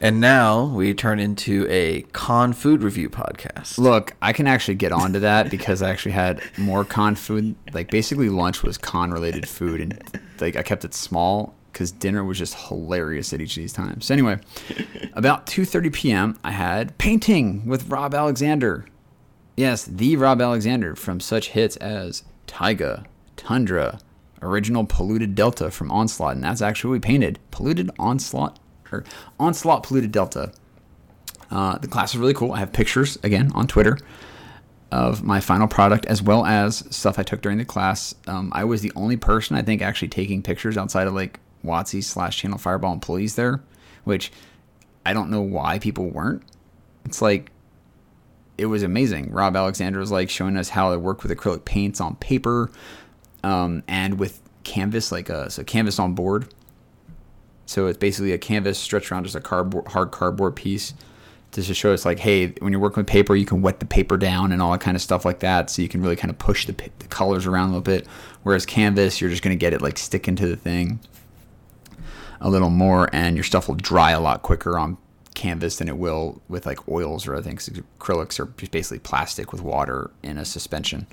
[0.00, 3.78] And now we turn into a con food review podcast.
[3.78, 7.56] Look, I can actually get onto that because I actually had more con food.
[7.72, 12.24] Like basically, lunch was con related food, and like I kept it small because dinner
[12.24, 14.06] was just hilarious at each of these times.
[14.06, 14.38] So anyway,
[15.12, 18.86] about 2:30 p.m., I had painting with Rob Alexander.
[19.56, 23.04] Yes, the Rob Alexander from such hits as Taiga,
[23.36, 24.00] Tundra,
[24.40, 27.38] original Polluted Delta from Onslaught, and that's actually what we painted.
[27.50, 28.58] Polluted Onslaught
[28.90, 29.04] or
[29.38, 30.52] Onslaught Polluted Delta.
[31.50, 32.52] Uh, the class is really cool.
[32.52, 33.98] I have pictures again on Twitter
[34.90, 38.14] of my final product as well as stuff I took during the class.
[38.28, 42.02] Um, I was the only person I think actually taking pictures outside of like WotC
[42.04, 43.62] slash Channel Fireball employees there,
[44.04, 44.30] which
[45.06, 46.42] I don't know why people weren't.
[47.04, 47.50] It's like
[48.56, 49.32] it was amazing.
[49.32, 52.70] Rob Alexander was like showing us how to work with acrylic paints on paper
[53.42, 56.52] um, and with canvas, like a so canvas on board.
[57.66, 60.94] So it's basically a canvas stretched around just a cardboard, hard cardboard piece
[61.52, 64.16] to show us like, hey, when you're working with paper, you can wet the paper
[64.16, 65.70] down and all that kind of stuff like that.
[65.70, 68.06] So you can really kind of push the, the colors around a little bit.
[68.42, 70.98] Whereas canvas, you're just going to get it like stick into the thing
[72.44, 74.98] a little more, and your stuff will dry a lot quicker on
[75.34, 77.68] canvas than it will with like oils or other things.
[77.98, 81.06] Acrylics are just basically plastic with water in a suspension.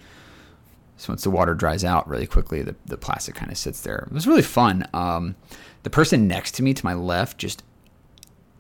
[0.97, 4.07] So once the water dries out really quickly, the, the plastic kind of sits there.
[4.11, 4.85] It was really fun.
[4.93, 5.35] Um,
[5.83, 7.63] the person next to me to my left just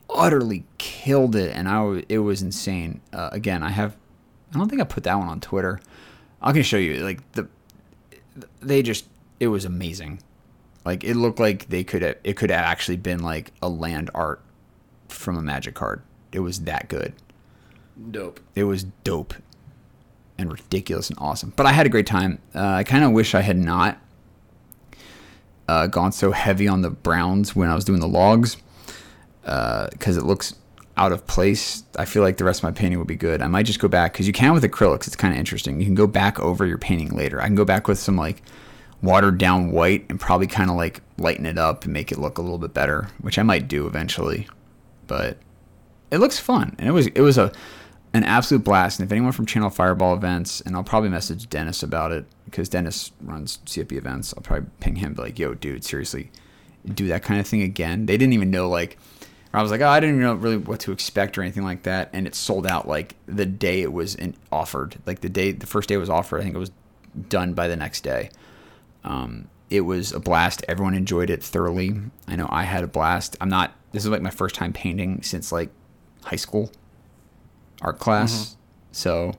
[0.09, 3.01] utterly killed it, and I it was insane.
[3.11, 3.97] Uh, again, I have
[4.53, 5.81] I don't think I put that one on Twitter.
[6.41, 7.49] I can show you like the
[8.61, 9.05] they just
[9.41, 10.21] it was amazing.
[10.83, 14.09] Like it looked like they could have, it could have actually been like a land
[14.13, 14.41] art
[15.09, 16.01] from a magic card.
[16.31, 17.13] It was that good.
[18.09, 18.39] Dope.
[18.55, 19.33] It was dope
[20.37, 21.53] and ridiculous and awesome.
[21.55, 22.39] But I had a great time.
[22.55, 23.99] Uh, I kind of wish I had not
[25.67, 28.57] uh, gone so heavy on the browns when I was doing the logs
[29.43, 30.55] because it looks
[30.97, 31.83] out of place.
[31.97, 33.41] I feel like the rest of my painting would be good.
[33.41, 35.07] I might just go back because you can with acrylics.
[35.07, 35.79] It's kind of interesting.
[35.79, 37.41] You can go back over your painting later.
[37.41, 38.41] I can go back with some like
[39.01, 42.37] watered down white and probably kind of like lighten it up and make it look
[42.37, 44.47] a little bit better, which I might do eventually.
[45.07, 45.37] But
[46.11, 47.51] it looks fun, and it was it was a
[48.13, 48.99] an absolute blast.
[48.99, 52.69] And if anyone from Channel Fireball events, and I'll probably message Dennis about it because
[52.69, 54.33] Dennis runs CFB events.
[54.35, 56.31] I'll probably ping him like, "Yo, dude, seriously,
[56.85, 58.97] do that kind of thing again." They didn't even know like.
[59.53, 61.83] I was like, oh, I didn't even know really what to expect or anything like
[61.83, 64.95] that, and it sold out like the day it was in, offered.
[65.05, 66.71] Like the day, the first day it was offered, I think it was
[67.27, 68.29] done by the next day.
[69.03, 70.63] Um, it was a blast.
[70.67, 71.95] Everyone enjoyed it thoroughly.
[72.27, 73.37] I know I had a blast.
[73.41, 73.73] I'm not.
[73.93, 75.69] This is like my first time painting since like
[76.23, 76.71] high school
[77.81, 78.55] art class,
[78.91, 79.33] so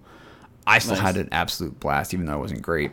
[0.66, 1.03] I still Nice.
[1.03, 2.92] had an absolute blast, even though it wasn't great.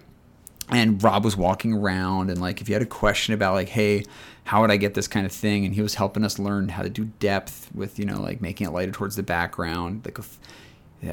[0.70, 4.04] And Rob was walking around, and like if you had a question about like, hey,
[4.44, 6.84] how would I get this kind of thing, and he was helping us learn how
[6.84, 10.22] to do depth with you know like making it lighter towards the background, like a
[10.22, 10.48] f- yeah,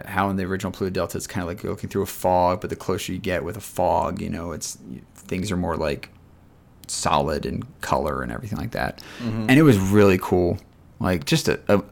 [0.07, 2.71] how in the original Polluted Delta it's kind of like looking through a fog, but
[2.71, 4.79] the closer you get with a fog, you know, it's
[5.15, 6.11] things are more like
[6.89, 9.03] solid and color and everything like that.
[9.49, 10.59] And it was really cool,
[11.01, 11.83] like just a, a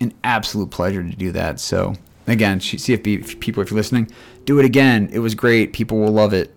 [0.00, 1.60] an absolute pleasure to do that.
[1.60, 1.94] So
[2.26, 4.10] again, CFB people, if you're listening,
[4.44, 5.08] do it again.
[5.12, 5.72] It was great.
[5.72, 6.54] People will love it.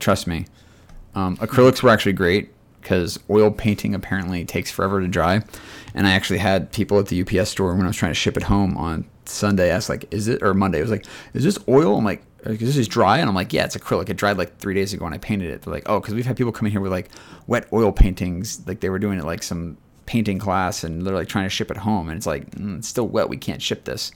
[0.00, 0.46] Trust me.
[1.14, 2.50] Um, acrylics were actually great
[2.80, 5.42] because oil painting apparently takes forever to dry.
[5.94, 8.36] And I actually had people at the UPS store when I was trying to ship
[8.36, 11.58] it home on Sunday asked like, "Is it?" or Monday it was like, "Is this
[11.68, 14.08] oil?" I'm like, "Is this is dry?" And I'm like, "Yeah, it's acrylic.
[14.08, 16.26] It dried like three days ago and I painted it." They're like, "Oh, because we've
[16.26, 17.10] had people come in here with like
[17.46, 21.28] wet oil paintings, like they were doing it like some painting class, and they're like
[21.28, 23.28] trying to ship it home, and it's like mm, it's still wet.
[23.28, 24.10] We can't ship this."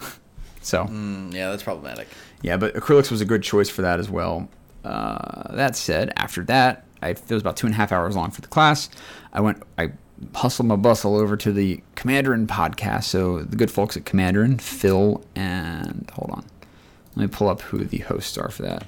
[0.62, 2.08] so Mm, yeah, that's problematic.
[2.42, 4.48] yeah, but acrylics was a good choice for that as well.
[4.84, 8.30] Uh, that said, after that, I, it was about two and a half hours long
[8.30, 8.88] for the class.
[9.32, 9.92] I went, I
[10.34, 13.04] hustled my bustle over to the Commanderin podcast.
[13.04, 16.44] So the good folks at Commanderin, Phil and hold on,
[17.16, 18.84] let me pull up who the hosts are for that.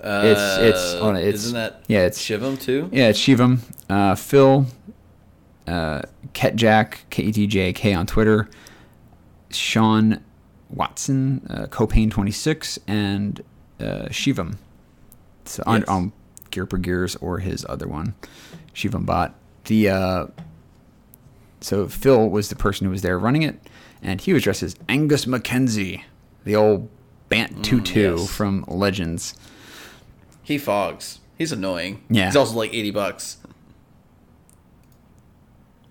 [0.00, 2.88] It's- it's- Uh, on, it's- isn't that yeah, it's- Shivam too?
[2.92, 3.58] Yeah, it's Shivam,
[3.90, 4.66] uh, Phil,
[5.66, 6.02] uh,
[6.34, 8.48] Ketjack, K E T J K on Twitter,
[9.50, 10.20] Sean
[10.70, 13.42] Watson, uh, Copain26, and
[13.80, 14.56] uh, Shivam.
[15.44, 15.88] So on, Yes.
[15.88, 16.12] on
[16.50, 18.14] Gear per Gears or his other one,
[18.74, 19.34] Shivam Bot.
[19.68, 20.26] The uh,
[21.60, 23.60] so Phil was the person who was there running it,
[24.02, 26.04] and he was dressed as Angus Mackenzie,
[26.44, 26.88] the old
[27.28, 28.30] Bant Tutu yes.
[28.30, 29.34] from Legends.
[30.42, 31.20] He fogs.
[31.36, 32.02] He's annoying.
[32.08, 32.26] Yeah.
[32.26, 33.36] He's also like eighty bucks.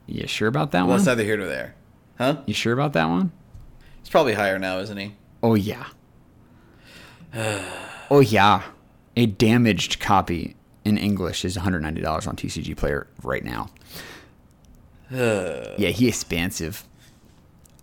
[0.07, 0.97] You sure about that Well, one?
[0.97, 1.75] that's neither here nor there.
[2.17, 2.37] Huh?
[2.47, 3.31] You sure about that one?
[3.99, 5.13] He's probably higher now, isn't he?
[5.43, 5.85] Oh yeah.
[8.09, 8.63] oh yeah.
[9.15, 10.55] A damaged copy
[10.87, 13.69] in English is $190 on TCG Player right now.
[15.11, 16.83] yeah, he expansive.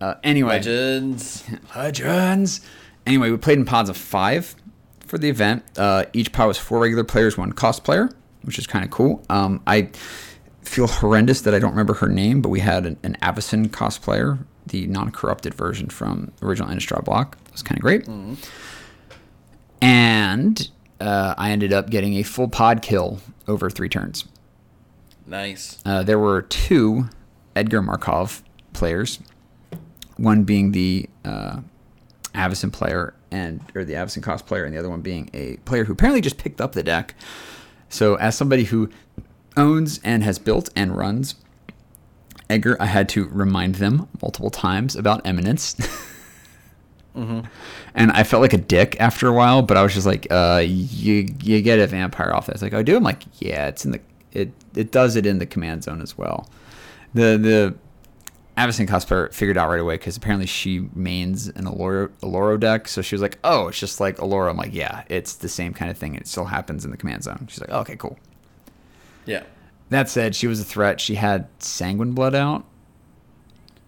[0.01, 1.43] Uh, anyway, Legends.
[1.75, 2.61] Legends.
[3.05, 4.55] Anyway, we played in pods of five
[5.05, 5.63] for the event.
[5.77, 8.09] Uh, each pod was four regular players, one cost player,
[8.41, 9.23] which is kind of cool.
[9.29, 9.89] Um, I
[10.63, 14.43] feel horrendous that I don't remember her name, but we had an, an Avacyn cosplayer,
[14.65, 17.37] the non-corrupted version from original Innistrad block.
[17.45, 18.07] It was kind of great.
[19.81, 24.25] And uh, I ended up getting a full pod kill over three turns.
[25.25, 25.81] Nice.
[25.85, 27.09] Uh, there were two
[27.55, 29.19] Edgar Markov players,
[30.17, 31.57] one being the uh,
[32.33, 35.83] Avacyn player and or the Avacyn cost player, and the other one being a player
[35.83, 37.15] who apparently just picked up the deck.
[37.89, 38.89] So, as somebody who
[39.57, 41.35] owns and has built and runs
[42.49, 45.75] Edgar, I had to remind them multiple times about Eminence.
[47.93, 50.61] And I felt like a dick after a while, but I was just like, uh,
[50.65, 52.61] you you get a vampire off this.
[52.61, 52.95] Like, I do.
[52.97, 54.01] I'm like, yeah, it's in the
[54.31, 56.49] it it does it in the command zone as well.
[57.13, 57.75] The the
[58.57, 63.01] Avacyn cosplayer figured out right away because apparently she mains an Oloro, Oloro deck, so
[63.01, 64.49] she was like, oh, it's just like Oloro.
[64.49, 66.15] I'm like, yeah, it's the same kind of thing.
[66.15, 67.47] It still happens in the command zone.
[67.49, 68.17] She's like, oh, okay, cool.
[69.25, 69.43] Yeah.
[69.89, 71.01] That said, she was a threat.
[71.01, 72.65] She had Sanguine Blood out.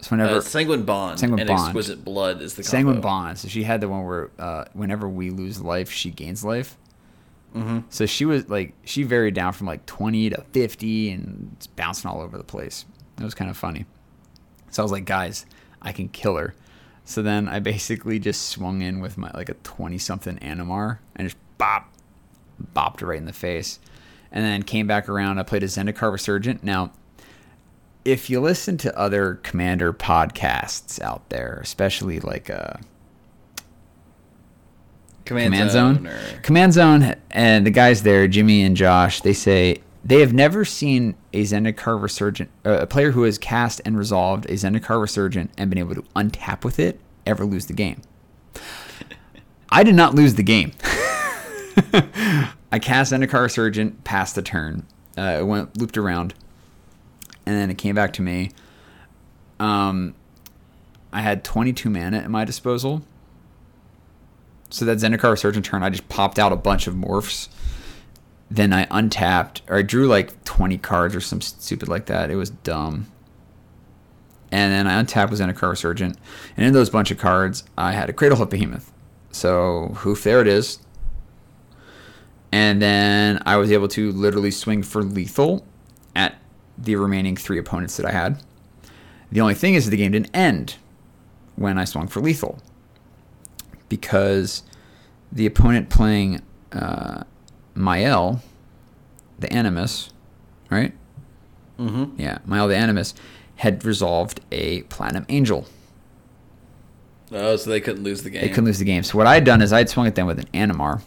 [0.00, 1.60] So whenever Uh, Sanguine Bond Sanguine and Bond.
[1.60, 2.70] Exquisite Blood is the combo.
[2.70, 3.38] Sanguine Bond.
[3.38, 6.76] So she had the one where uh, whenever we lose life, she gains life.
[7.54, 7.80] Mm-hmm.
[7.90, 12.10] So she was like, she varied down from like 20 to 50 and it's bouncing
[12.10, 12.84] all over the place.
[13.18, 13.86] It was kind of funny.
[14.70, 15.46] So I was like, guys,
[15.82, 16.54] I can kill her.
[17.04, 21.26] So then I basically just swung in with my like a 20 something Animar and
[21.26, 21.90] just bop,
[22.74, 23.80] bopped her right in the face.
[24.30, 25.38] And then came back around.
[25.38, 26.62] I played a Zendikar Resurgent.
[26.62, 26.92] Now,
[28.10, 32.74] if you listen to other commander podcasts out there, especially like uh,
[35.24, 35.94] Command, Command Zone.
[35.96, 40.32] Zone, or- Command Zone, and the guys there, Jimmy and Josh, they say they have
[40.32, 45.00] never seen a Zendikar Resurgent, uh, a player who has cast and resolved a Zendikar
[45.00, 48.00] Resurgent and been able to untap with it ever lose the game.
[49.70, 50.72] I did not lose the game.
[52.72, 54.86] I cast Zendikar Resurgent past the turn.
[55.16, 56.32] Uh, it went looped around,
[57.48, 58.50] and then it came back to me.
[59.58, 60.14] Um,
[61.14, 63.02] I had 22 mana at my disposal.
[64.68, 67.48] So that Zendikar Resurgent turn, I just popped out a bunch of morphs.
[68.50, 72.30] Then I untapped, or I drew like 20 cards or some stupid like that.
[72.30, 73.06] It was dumb.
[74.52, 76.18] And then I untapped with Zendikar Resurgent.
[76.54, 78.92] And in those bunch of cards, I had a Cradlehoof Behemoth.
[79.30, 80.80] So, hoof, there it is.
[82.52, 85.64] And then I was able to literally swing for lethal
[86.78, 88.42] the remaining three opponents that I had.
[89.30, 90.76] The only thing is the game didn't end
[91.56, 92.58] when I swung for lethal
[93.88, 94.62] because
[95.32, 96.40] the opponent playing
[96.72, 97.24] uh,
[97.74, 98.40] Mael,
[99.38, 100.10] the Animus,
[100.70, 100.92] right?
[101.78, 102.20] Mm-hmm.
[102.20, 103.14] Yeah, Mael the Animus
[103.56, 105.66] had resolved a Platinum Angel.
[107.30, 108.42] Oh, so they couldn't lose the game.
[108.42, 109.02] They couldn't lose the game.
[109.02, 111.02] So what I had done is I had swung at them with an Animar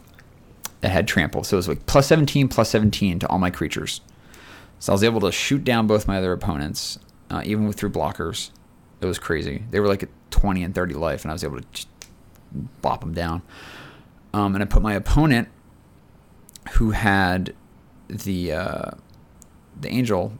[0.81, 1.43] that had trample.
[1.43, 4.01] So it was like plus 17, plus 17 to all my creatures.
[4.81, 6.97] So I was able to shoot down both my other opponents,
[7.29, 8.49] uh, even with through blockers.
[8.99, 9.63] It was crazy.
[9.69, 11.87] They were like at 20 and 30 life, and I was able to just
[12.81, 13.43] bop them down.
[14.33, 15.49] Um, and I put my opponent,
[16.71, 17.53] who had
[18.09, 18.91] the uh,
[19.79, 20.33] the angel,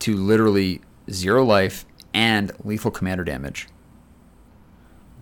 [0.00, 3.68] to literally zero life and lethal commander damage.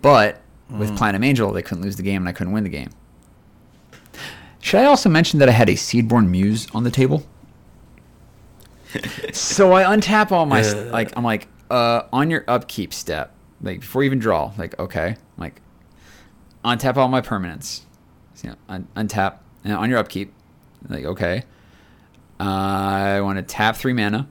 [0.01, 2.89] But with Platinum Angel, they couldn't lose the game, and I couldn't win the game.
[4.59, 7.23] Should I also mention that I had a Seedborn Muse on the table?
[9.33, 14.03] So I untap all my like I'm like uh on your upkeep step like before
[14.03, 15.61] you even draw like okay I'm like
[16.63, 17.81] untap all my permanents.
[18.35, 20.33] So, you know, un- untap and on your upkeep
[20.89, 21.43] like okay.
[22.39, 24.27] Uh, I want to tap three mana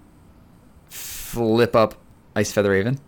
[0.89, 1.97] flip up
[2.37, 3.01] Icefeather Aven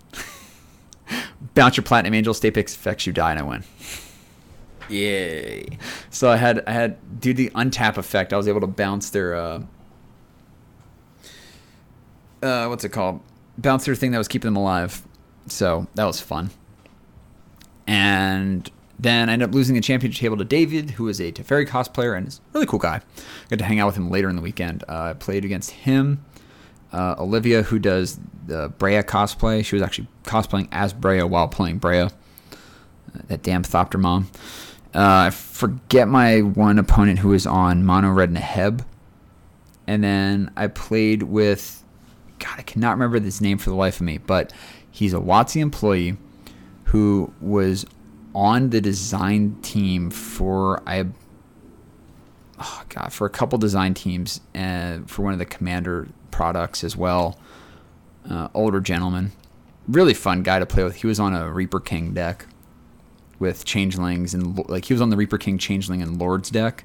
[1.54, 3.64] bounce your Platinum Angel stay picks effects you die and I win.
[4.88, 5.78] Yay.
[6.10, 9.34] so I had I had to the untap effect, I was able to bounce their
[9.36, 9.62] uh,
[12.42, 13.20] uh what's it called?
[13.56, 15.02] Bouncer thing that was keeping them alive.
[15.46, 16.50] So that was fun.
[17.86, 21.66] And then I ended up losing the championship table to David, who is a Teferi
[21.66, 22.96] cosplayer and is a really cool guy.
[22.96, 24.84] I Got to hang out with him later in the weekend.
[24.88, 26.24] Uh, I played against him,
[26.92, 29.64] uh, Olivia, who does the Breya cosplay.
[29.64, 32.12] She was actually cosplaying as Breya while playing Breya.
[32.12, 34.28] Uh, that damn Thopter mom.
[34.94, 38.84] Uh, I forget my one opponent who was on Mono Red Neheb.
[39.86, 41.77] And then I played with,
[42.38, 44.52] God, I cannot remember this name for the life of me, but
[44.90, 46.16] he's a WotC employee
[46.84, 47.86] who was
[48.34, 51.06] on the design team for I,
[52.58, 56.96] oh God, for a couple design teams and for one of the Commander products as
[56.96, 57.38] well.
[58.28, 59.32] Uh, older gentleman,
[59.88, 60.96] really fun guy to play with.
[60.96, 62.46] He was on a Reaper King deck
[63.38, 66.84] with changelings and like he was on the Reaper King changeling and Lords deck.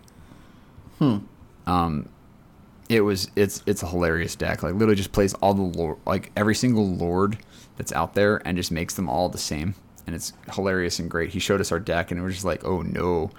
[0.99, 1.17] Hmm.
[1.65, 2.09] Um,
[2.89, 4.63] it was it's it's a hilarious deck.
[4.63, 7.37] Like literally just plays all the lord, like every single Lord
[7.77, 11.31] that's out there and just makes them all the same, and it's hilarious and great.
[11.31, 13.31] He showed us our deck and it was just like, oh no.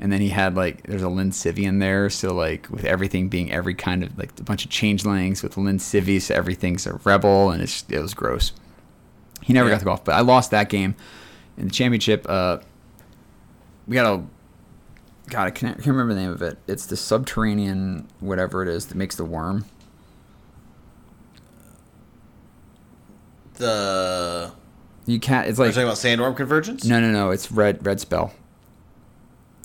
[0.00, 3.52] And then he had like there's a Lin Sivvi there, so like with everything being
[3.52, 7.50] every kind of like a bunch of changelings with Lin Sivvi, so everything's a rebel,
[7.50, 8.52] and it's it was gross.
[9.42, 9.74] He never Yeah.
[9.74, 10.94] got to go off, but I lost that game
[11.56, 12.26] in the championship.
[12.28, 12.58] Uh,
[13.86, 14.22] we got a
[15.28, 16.58] God, I can't, can't remember the name of it.
[16.66, 19.64] It's the subterranean whatever it is that makes the worm.
[23.54, 24.52] The
[25.06, 25.48] You can't.
[25.48, 25.96] It's are you like talking about
[26.32, 26.84] Sandworm Convergence?
[26.84, 27.30] no, no, no.
[27.30, 28.32] It's red red spell.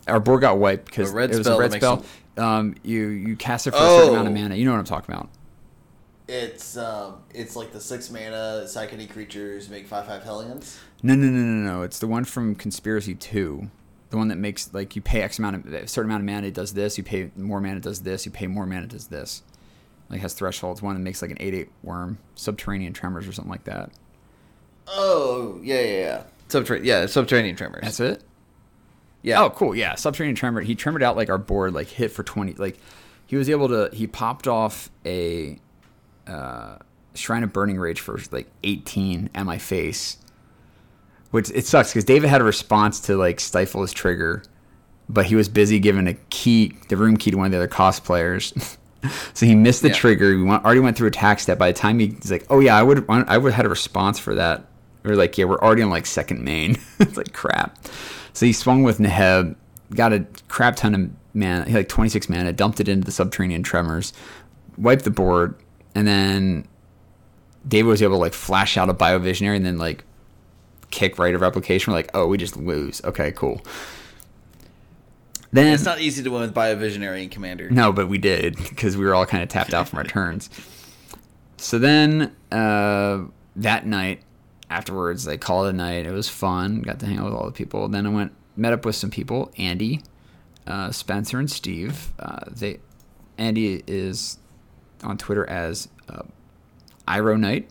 [0.08, 2.06] Our board got wiped because it was spell a red spell.
[2.38, 4.42] Um, you you cast it for a certain amount of Oh.
[4.42, 4.56] mana.
[4.56, 5.30] You know what I'm talking about.
[6.28, 10.80] It's um, it's like the six mana psychic creatures make five five Hellions.
[11.02, 11.82] No, no, no, no, no.
[11.84, 13.70] It's the one from Conspiracy Two,
[14.10, 16.48] the one that makes like you pay X amount of a certain amount of mana,
[16.48, 16.98] it does this.
[16.98, 18.26] You pay more mana, it does this.
[18.26, 19.44] You pay more mana, it does this.
[20.10, 20.82] Like has thresholds.
[20.82, 23.92] One that makes like an eight eight worm, subterranean tremors or something like that.
[24.88, 26.24] Oh yeah yeah yeah.
[26.48, 27.82] Subterranean yeah subterranean tremors.
[27.84, 28.24] That's it.
[29.22, 29.42] yeah.
[29.42, 29.76] Oh, cool.
[29.76, 30.62] Yeah, subterranean tremor.
[30.62, 32.54] He tremored out like our board, like hit for twenty.
[32.54, 32.78] Like
[33.26, 33.90] he was able to.
[33.92, 35.60] He popped off a
[36.26, 36.78] uh,
[37.14, 40.16] shrine of burning rage for like eighteen at my face,
[41.32, 44.44] which it sucks because David had a response to like stifle his trigger,
[45.10, 47.68] but he was busy giving a key, the room key to one of the other
[47.68, 48.78] cosplayers.
[49.34, 49.94] so he missed the Yeah.
[49.96, 50.36] trigger.
[50.36, 51.58] We went, already went through attack step.
[51.58, 53.70] By the time he, he's like, "Oh yeah, I would, I would have had a
[53.70, 54.66] response for that."
[55.04, 57.78] We were like, "Yeah, we're already on like second main." it's like crap.
[58.34, 59.56] So he swung with Neheb,
[59.96, 63.12] got a crap ton of mana, he had like 26 mana, dumped it into the
[63.12, 64.14] subterranean tremors,
[64.78, 65.56] wiped the board,
[65.96, 66.68] and then
[67.68, 70.04] David was able to like flash out a biovisionary and then like
[70.92, 71.92] kick rite of replication.
[71.92, 73.02] We're like, oh, we just lose.
[73.04, 73.62] Okay, cool.
[75.52, 77.70] Then It's not easy to win with Biovisionary and Commander.
[77.70, 80.50] No, but we did because we were all kind of tapped out from our turns.
[81.58, 83.22] So then uh,
[83.56, 84.22] that night
[84.70, 86.06] afterwards, they called it a night.
[86.06, 86.82] It was fun.
[86.82, 87.88] Got to hang out with all the people.
[87.88, 89.52] Then I went met up with some people.
[89.58, 90.02] Andy,
[90.66, 92.10] uh, Spencer, and Steve.
[92.20, 92.80] Uh, they
[93.38, 94.38] Andy is
[95.04, 96.24] on Twitter as uh,
[97.08, 97.70] Iro Knight.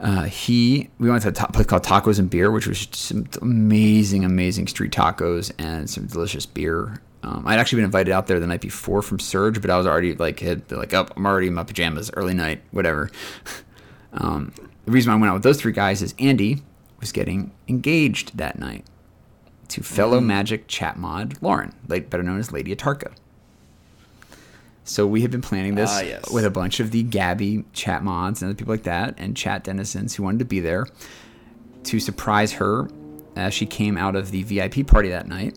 [0.00, 3.28] Uh, he we went to a ta- place called Tacos and Beer, which was some
[3.42, 7.02] amazing, amazing street tacos and some delicious beer.
[7.22, 9.86] Um, I'd actually been invited out there the night before from Surge, but I was
[9.86, 11.12] already like had like up.
[11.16, 13.10] I'm already in my pajamas, early night, whatever.
[14.12, 14.52] Um,
[14.86, 16.62] the reason why I went out with those three guys is Andy
[16.98, 18.84] was getting engaged that night
[19.68, 23.12] to fellow Magic chat mod Lauren, like better known as Lady Atarka.
[24.90, 26.30] So we have been planning this Ah, yes.
[26.32, 29.62] with a bunch of the Gabby chat mods and other people like that, and chat
[29.62, 30.88] denizens who wanted to be there
[31.84, 32.88] to surprise her
[33.36, 35.56] as she came out of the VIP party that night.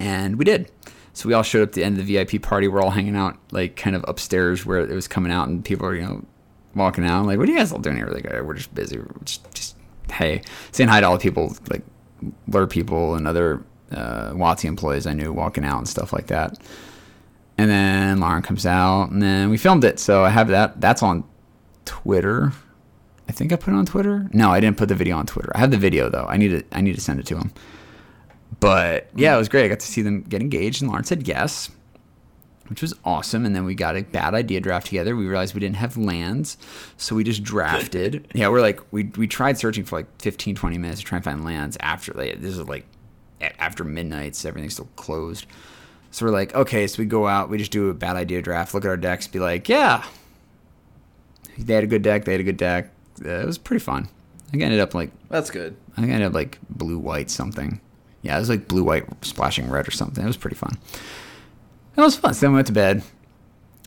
[0.00, 0.70] And we did.
[1.12, 2.66] So we all showed up at the end of the VIP party.
[2.66, 5.86] We're all hanging out, like, kind of upstairs where it was coming out, and people
[5.86, 6.24] are, you know,
[6.74, 7.26] walking out.
[7.26, 8.06] like, what are you guys all doing here?
[8.06, 8.96] Like, "Uh, we're just busy.
[8.98, 9.76] We're just, just,
[10.12, 10.42] hey,
[10.72, 11.82] saying hi to all the people, like,
[12.46, 16.56] lure people and other uh, WotC employees I knew walking out and stuff like that.
[17.58, 19.98] And then Lauren comes out, and then we filmed it.
[19.98, 20.80] So I have that.
[20.80, 21.24] That's on
[21.84, 22.52] Twitter.
[23.28, 24.30] I think I put it on Twitter.
[24.32, 25.50] No, I didn't put the video on Twitter.
[25.54, 26.26] I have the video though.
[26.28, 26.62] I need to.
[26.72, 27.52] I need to send it to him.
[28.60, 29.64] But yeah, it was great.
[29.64, 31.70] I got to see them get engaged, and Lauren said yes,
[32.68, 33.44] which was awesome.
[33.44, 35.14] And then we got a bad idea draft together.
[35.16, 36.56] We realized we didn't have lands,
[36.96, 38.28] so we just drafted.
[38.34, 41.24] yeah, we're like we we tried searching for like 15, 20 minutes to try and
[41.24, 42.86] find lands after like this is like
[43.58, 45.46] after midnight, so everything's still closed.
[46.10, 48.74] So we're like, okay, so we go out, we just do a bad idea draft,
[48.74, 50.04] look at our decks, be like, yeah,
[51.58, 52.90] they had a good deck, they had a good deck.
[53.24, 54.08] Uh, it was pretty fun.
[54.46, 55.76] I think I ended up like That's good.
[55.96, 57.80] I think I ended up like blue white something.
[58.22, 60.24] Yeah, it was like blue white splashing red or something.
[60.24, 60.78] It was pretty fun.
[61.96, 62.32] It was fun.
[62.34, 63.02] So then we went to bed.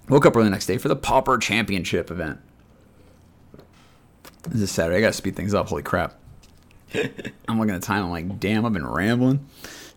[0.10, 2.40] Woke up early the next day for the Pauper Championship event.
[4.50, 4.98] This is Saturday.
[4.98, 5.70] I gotta speed things up.
[5.70, 6.16] Holy crap.
[7.48, 8.04] I'm looking at the time.
[8.06, 9.48] I'm like, damn, I've been rambling.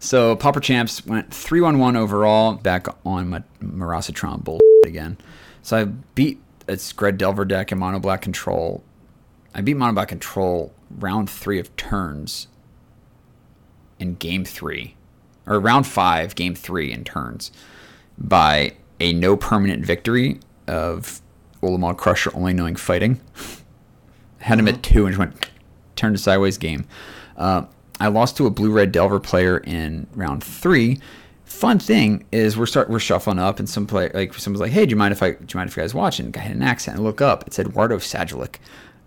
[0.04, 2.56] So Pauper Champs went 3 1 1 overall.
[2.56, 5.16] Back on my Marasatron bull again.
[5.62, 8.84] So I beat its Gred Delver deck and Mono Black Control.
[9.54, 12.48] I beat Mono Black Control round three of turns
[13.98, 14.94] in game three,
[15.46, 17.50] or round five, game three in turns,
[18.18, 21.22] by a no permanent victory of
[21.62, 23.22] Ulamog Crusher only knowing fighting.
[24.40, 25.50] Had him at two and just went
[25.96, 26.86] turned a sideways game.
[27.38, 27.64] Uh,
[28.04, 31.00] I lost to a blue red Delver player in round three.
[31.46, 34.84] Fun thing is we're start we're shuffling up and some play like someone's like, hey,
[34.84, 36.20] do you mind if I do you mind if you guys watch?
[36.20, 36.98] And guy had an accent.
[36.98, 38.56] And look up, it's Eduardo Sajgalik,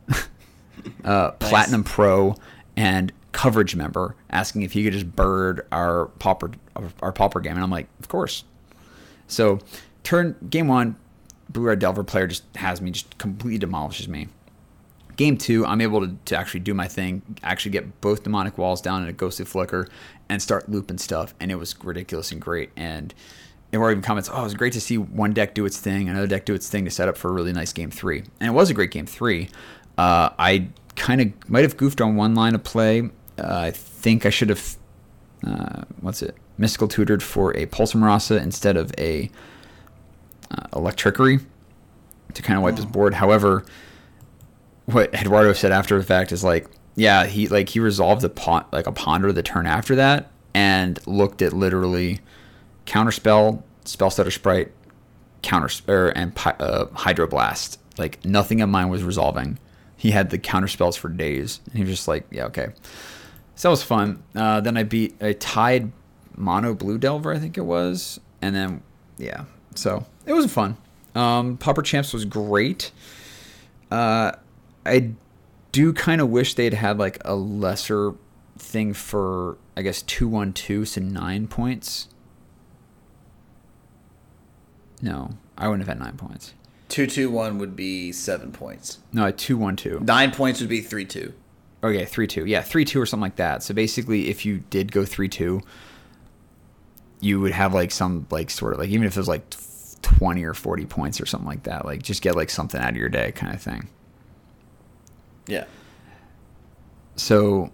[1.03, 2.35] uh, platinum pro
[2.75, 6.49] and coverage member, asking if he could just bird our popper
[7.03, 7.53] our pauper game.
[7.53, 8.45] And I'm like, of course.
[9.27, 9.59] So
[10.01, 10.95] turn game one,
[11.49, 14.29] blue red Delver player just has me just completely demolishes me.
[15.17, 18.81] Game two, I'm able to, to actually do my thing, actually get both Mnemonic Walls
[18.81, 19.89] down in a ghostly flicker,
[20.29, 21.33] and start looping stuff.
[21.39, 22.69] And it was ridiculous and great.
[22.75, 23.13] And
[23.71, 26.07] there were even comments, oh, it was great to see one deck do its thing,
[26.07, 28.19] another deck do its thing to set up for a really nice game three.
[28.39, 29.49] And it was a great game three.
[29.97, 33.01] Uh, I kind of might have goofed on one line of play.
[33.39, 34.77] Uh, I think I should have,
[35.45, 39.31] uh, what's it, mystical tutored for a Pulse of Murasa instead of a
[40.51, 41.39] uh, Electrickery
[42.33, 43.15] to kind of wipe his board.
[43.15, 43.65] However,
[44.87, 48.65] what Eduardo said after the fact is like, yeah, he like he resolved a pon-
[48.71, 52.19] like a ponder the turn after that and looked at literally
[52.87, 54.71] counterspell, Spellstutter Sprite,
[55.43, 57.77] counter or and uh, hydroblast.
[57.97, 59.59] Like nothing of mine was resolving.
[59.97, 62.69] He had the counter spells for days, and he was just like, yeah, okay.
[63.55, 64.23] So that was fun.
[64.35, 65.91] Uh, then I beat I tied
[66.35, 68.81] mono blue delver, I think it was, and then
[69.17, 70.77] yeah, so it was fun.
[71.13, 72.91] Um, Pauper Champs was great.
[73.91, 74.31] Uh,
[74.87, 75.11] I
[75.71, 78.13] do kind of wish they'd had like a lesser
[78.57, 82.07] thing for I guess two one two, so nine points.
[85.01, 86.53] No, I wouldn't have had nine points.
[86.89, 88.99] Two two one would be seven points.
[89.11, 89.99] No, two one two.
[89.99, 91.33] Nine points would be three two.
[91.83, 92.45] Okay, three two.
[92.45, 93.61] Yeah, three two or something like that.
[93.61, 95.61] So basically, if you did go three two,
[97.19, 99.43] you would have like some like sort of like even if it was like
[100.01, 101.85] twenty or forty points or something like that.
[101.85, 103.89] Like just get like something out of your day kind of thing.
[105.47, 105.65] Yeah.
[107.15, 107.71] So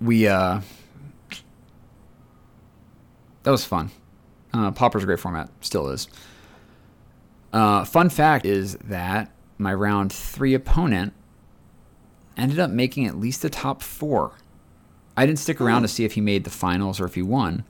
[0.00, 0.60] we uh
[3.42, 3.90] that was fun.
[4.54, 6.06] Uh, Pauper's a great format, still is.
[7.52, 11.12] Uh, fun fact is that my round three opponent
[12.36, 14.32] ended up making at least the top four
[15.16, 17.64] I didn't stick around to see if he made the finals or if he won.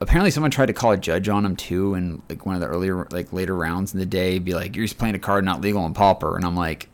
[0.00, 2.66] Apparently, someone tried to call a judge on him too, in like one of the
[2.66, 5.60] earlier, like later rounds in the day, be like, "You're just playing a card not
[5.60, 6.88] legal in Pauper," and I'm like,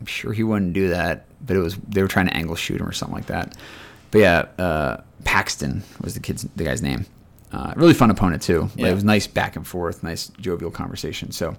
[0.00, 2.80] I'm sure he wouldn't do that, but it was they were trying to angle shoot
[2.80, 3.56] him or something like that.
[4.10, 7.06] But yeah, uh, Paxton was the kid's the guy's name.
[7.52, 8.68] Uh, really fun opponent too.
[8.74, 8.88] Yeah.
[8.88, 11.30] it was nice back and forth, nice jovial conversation.
[11.30, 11.56] So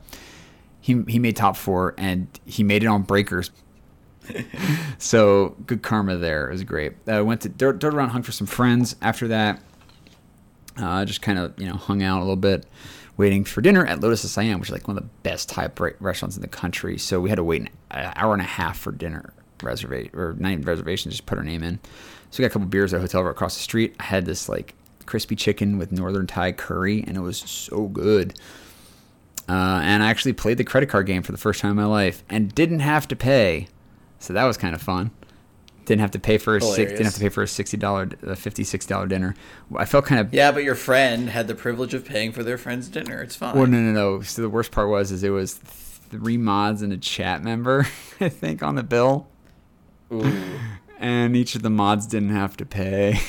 [0.81, 3.51] he he made top four and he made it on breakers.
[4.97, 6.49] so good karma there.
[6.49, 6.93] It was great.
[7.07, 8.95] I went to dirt, dirt around, hung for some friends.
[9.01, 9.61] After that,
[10.77, 12.65] uh, just kind of you know hung out a little bit,
[13.17, 16.35] waiting for dinner at Lotus Siam, which is like one of the best re- restaurants
[16.35, 16.97] in the country.
[16.97, 17.61] So we had to wait
[17.91, 21.43] an hour and a half for dinner reservation or not even reservation, just put our
[21.43, 21.79] name in.
[22.29, 23.95] So we got a couple beers at a hotel right across the street.
[23.99, 28.37] I had this like crispy chicken with northern Thai curry, and it was so good.
[29.47, 31.85] Uh, and I actually played the credit card game for the first time in my
[31.85, 33.67] life and didn't have to pay,
[34.19, 35.11] so that was kind of fun.
[35.85, 38.09] Didn't have to pay for a six, didn't have to pay for a sixty dollar,
[38.23, 39.35] a fifty six dollar dinner.
[39.75, 42.57] I felt kind of Yeah, but your friend had the privilege of paying for their
[42.57, 43.21] friend's dinner.
[43.21, 43.55] It's fine.
[43.55, 44.21] Well, no, no, no.
[44.21, 47.87] So the worst part was, is it was three mods and a chat member,
[48.19, 49.27] I think, on the bill,
[50.11, 50.59] Ooh.
[50.99, 53.19] and each of the mods didn't have to pay.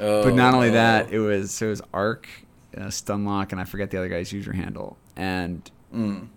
[0.00, 0.72] Oh, but not only oh.
[0.72, 2.28] that, it was it was Arc,
[2.76, 6.28] uh, Stunlock, and I forget the other guy's user handle, and Mm.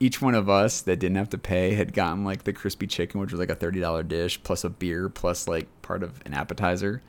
[0.00, 3.20] Each one of us that didn't have to pay had gotten like the crispy chicken,
[3.20, 6.34] which was like a thirty dollar dish plus a beer plus like part of an
[6.34, 7.02] appetizer.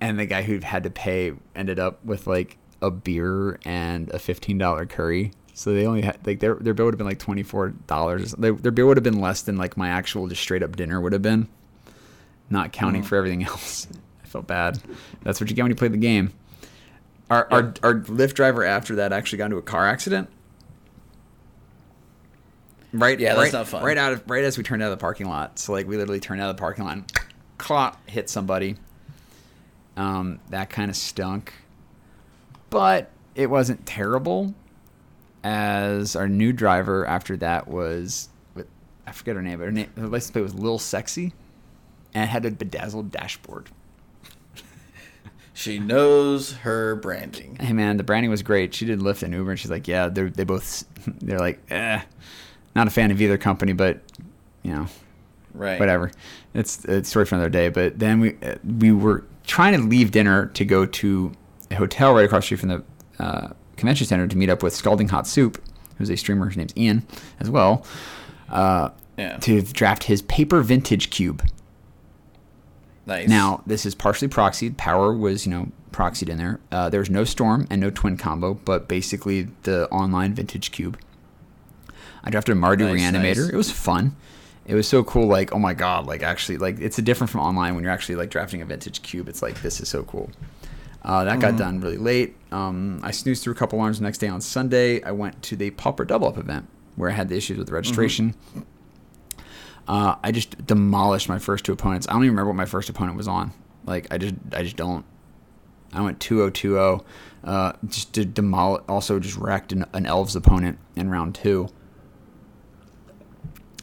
[0.00, 4.18] And the guy who had to pay ended up with like a beer and a
[4.18, 5.32] fifteen dollar curry.
[5.52, 8.32] So they only had like their their bill would have been like twenty four dollars.
[8.32, 11.12] Their bill would have been less than like my actual just straight up dinner would
[11.12, 11.48] have been,
[12.48, 13.06] not counting mm.
[13.06, 13.86] for everything else.
[14.24, 14.80] I felt bad.
[15.22, 16.32] That's what you get when you play the game.
[17.28, 20.30] Our, our our Lyft driver after that actually got into a car accident.
[22.92, 23.84] Right, Yeah, that's right, not fun.
[23.84, 25.58] Right out of right as we turned out of the parking lot.
[25.58, 27.12] So like we literally turned out of the parking lot, and
[27.58, 28.76] clop, hit somebody.
[29.96, 31.52] Um, that kind of stunk,
[32.70, 34.54] but it wasn't terrible.
[35.42, 38.28] As our new driver after that was,
[39.06, 41.32] I forget her name, but her name, her license plate was Lil Sexy,
[42.14, 43.68] and it had a bedazzled dashboard.
[45.52, 47.56] She knows her branding.
[47.60, 48.72] hey man, the branding was great.
[48.72, 50.84] She did Lyft and Uber, and she's like, yeah, they're they both
[51.20, 52.00] they're like, eh,
[52.74, 54.00] not a fan of either company, but
[54.62, 54.86] you know,
[55.54, 55.80] Right.
[55.80, 56.10] whatever.
[56.54, 57.68] It's it's a story for another day.
[57.68, 61.32] But then we uh, we were trying to leave dinner to go to
[61.70, 62.84] a hotel right across the street from the
[63.18, 65.60] uh, convention center to meet up with Scalding Hot Soup,
[65.98, 66.46] who's a streamer.
[66.48, 67.06] His name's Ian
[67.40, 67.84] as well.
[68.48, 69.36] Uh, Yeah.
[69.38, 71.42] To draft his paper vintage cube.
[73.06, 73.28] Nice.
[73.28, 74.76] Now, this is partially proxied.
[74.76, 76.60] Power was, you know, proxied in there.
[76.70, 80.98] Uh, there was no Storm and no Twin combo, but basically the online vintage cube.
[82.24, 83.22] I drafted a Mardu Nice, Reanimator.
[83.22, 83.48] nice.
[83.48, 84.14] It was fun.
[84.66, 85.26] It was so cool.
[85.26, 86.06] Like, oh my god!
[86.06, 89.02] Like, actually, like it's a different from online when you're actually like drafting a vintage
[89.02, 89.28] cube.
[89.28, 90.30] It's like this is so cool.
[91.02, 91.40] Uh, that Mm-hmm.
[91.40, 92.36] got done really late.
[92.52, 95.02] Um, I snoozed through a couple alarms the next day on Sunday.
[95.02, 97.72] I went to the Pauper Double Up event where I had the issues with the
[97.72, 98.34] registration.
[99.88, 102.06] Uh, I just demolished my first two opponents.
[102.08, 103.52] I don't even remember what my first opponent was on.
[103.86, 105.04] Like I just I just don't.
[105.92, 107.02] I went 2-0-2-0.
[107.42, 108.82] Uh, just to demolish.
[108.88, 111.68] Also just wrecked an, an elves opponent in round two.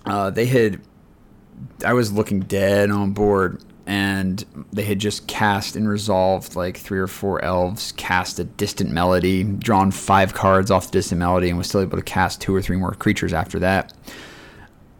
[0.08, 0.82] Uh, they had.
[1.84, 6.99] I was looking dead on board, and they had just cast and resolved like three
[6.99, 11.58] or four elves, cast a distant melody, drawn five cards off the distant melody, and
[11.58, 13.93] was still able to cast two or three more creatures after that.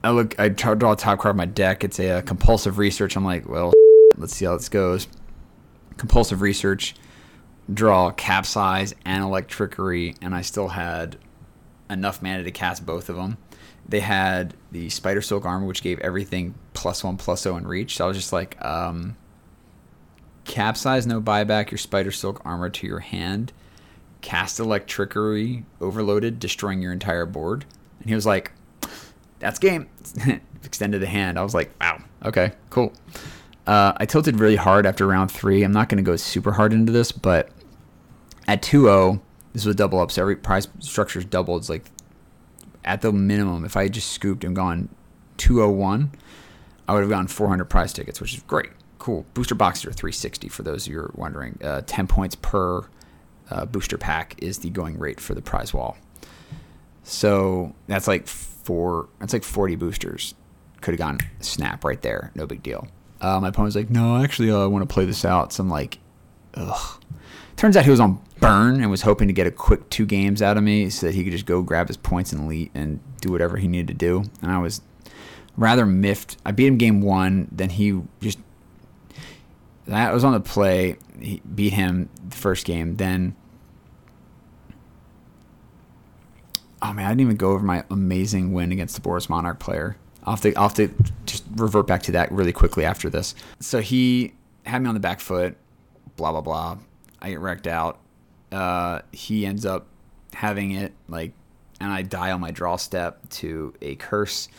[0.04, 1.84] I look, I draw a top card of my deck.
[1.84, 3.16] It's a, uh compulsive research.
[3.16, 3.74] I'm like, well,
[4.18, 5.08] let's see how this goes.
[5.98, 6.96] Compulsive research,
[7.74, 11.18] draw capsize and electrickery, and I still had
[11.90, 13.38] enough mana to cast both of them.
[13.90, 17.96] They had the spider silk armor, which gave everything plus one plus zero in reach.
[17.98, 19.16] So I was just like, um,
[20.44, 21.72] capsize, no buyback.
[21.72, 23.54] Your spider silk armor to your hand.
[24.22, 27.66] Cast electrickery, overloaded, destroying your entire board.
[28.00, 28.52] And he was like,
[29.40, 29.88] that's game.
[30.64, 31.38] Extended the hand.
[31.38, 32.92] I was like, wow, okay, cool.
[33.68, 35.64] Uh, I tilted really hard after round three.
[35.64, 37.50] I'm not going to go super hard into this, but
[38.48, 39.20] at 2-0,
[39.54, 41.62] this was double up, so every prize structure is doubled.
[41.62, 41.86] It's like
[42.88, 44.90] at the minimum, if I had just scooped and gone
[45.38, 46.12] 201,
[46.88, 48.70] I would have gotten 400 prize tickets, which is great.
[48.98, 49.26] Cool.
[49.34, 51.60] Booster boxes are 360 for those of you who are wondering.
[51.64, 52.88] Uh, 10 points per
[53.52, 55.98] uh, booster pack is the going rate for the prize wall.
[57.04, 59.10] So that's like four.
[59.20, 60.34] That's like 40 boosters.
[60.82, 62.32] Could have gone snap right there.
[62.36, 62.88] No big deal.
[63.20, 65.52] Uh, my opponent's like, no, actually, uh, I want to play this out.
[65.52, 66.00] So I'm like,
[66.54, 67.04] ugh.
[67.58, 70.42] Turns out he was on burn and was hoping to get a quick two games
[70.42, 73.00] out of me so that he could just go grab his points and lead and
[73.20, 74.24] do whatever he needed to do.
[74.42, 74.82] And I was
[75.58, 76.38] rather miffed.
[76.46, 77.48] I beat him game one.
[77.52, 78.38] Then he just
[79.88, 80.98] that was on the play.
[81.20, 82.98] He beat him the first game.
[82.98, 83.36] Then,
[86.82, 89.98] oh man, I didn't even go over my amazing win against the Boros Monarch player.
[90.24, 90.90] I'll have to, I'll have to
[91.26, 93.34] just revert back to that really quickly after this.
[93.62, 94.34] So he
[94.66, 95.56] had me on the back foot,
[96.18, 96.78] blah blah blah.
[97.22, 98.00] I get wrecked out.
[98.52, 99.88] Uh, he ends up
[100.34, 101.34] having it like,
[101.80, 104.50] and I die on my draw step to a curse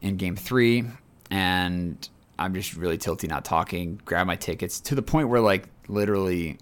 [0.00, 0.84] in game three,
[1.30, 4.00] and I'm just really tilty, not talking.
[4.04, 6.58] Grab my tickets to the point where like literally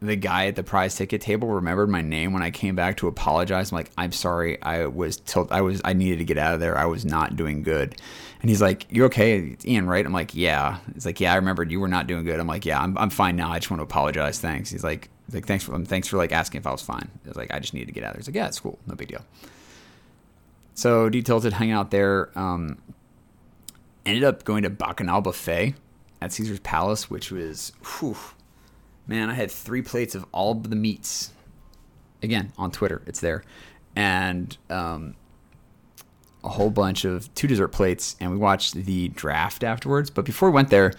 [0.00, 3.08] the guy at the prize ticket table remembered my name when I came back to
[3.08, 3.72] apologize.
[3.72, 6.60] I'm like, I'm sorry, I was tilt, I was, I needed to get out of
[6.60, 6.78] there.
[6.78, 7.96] I was not doing good.
[8.40, 11.36] And he's like, You're okay, it's Ian, right?" I'm like, "Yeah." He's like, "Yeah, I
[11.36, 13.50] remembered you were not doing good." I'm like, "Yeah, I'm, I'm fine now.
[13.50, 14.38] I just want to apologize.
[14.38, 17.28] Thanks." He's like, like, "Thanks for, thanks for like asking if I was fine." I
[17.28, 18.78] was like, "I just needed to get out of there." He's like, "Yeah, it's cool,
[18.86, 19.24] no big deal."
[20.74, 22.30] So detilted, hanging out there.
[22.38, 22.78] Um,
[24.06, 25.74] ended up going to Bacchanal buffet
[26.20, 28.16] at Caesar's Palace, which was, whew,
[29.08, 31.32] man, I had three plates of all of the meats.
[32.22, 33.42] Again, on Twitter, it's there,
[33.96, 35.14] and um,
[36.44, 40.10] a whole bunch of two dessert plates, and we watched the draft afterwards.
[40.10, 40.92] But before we went there,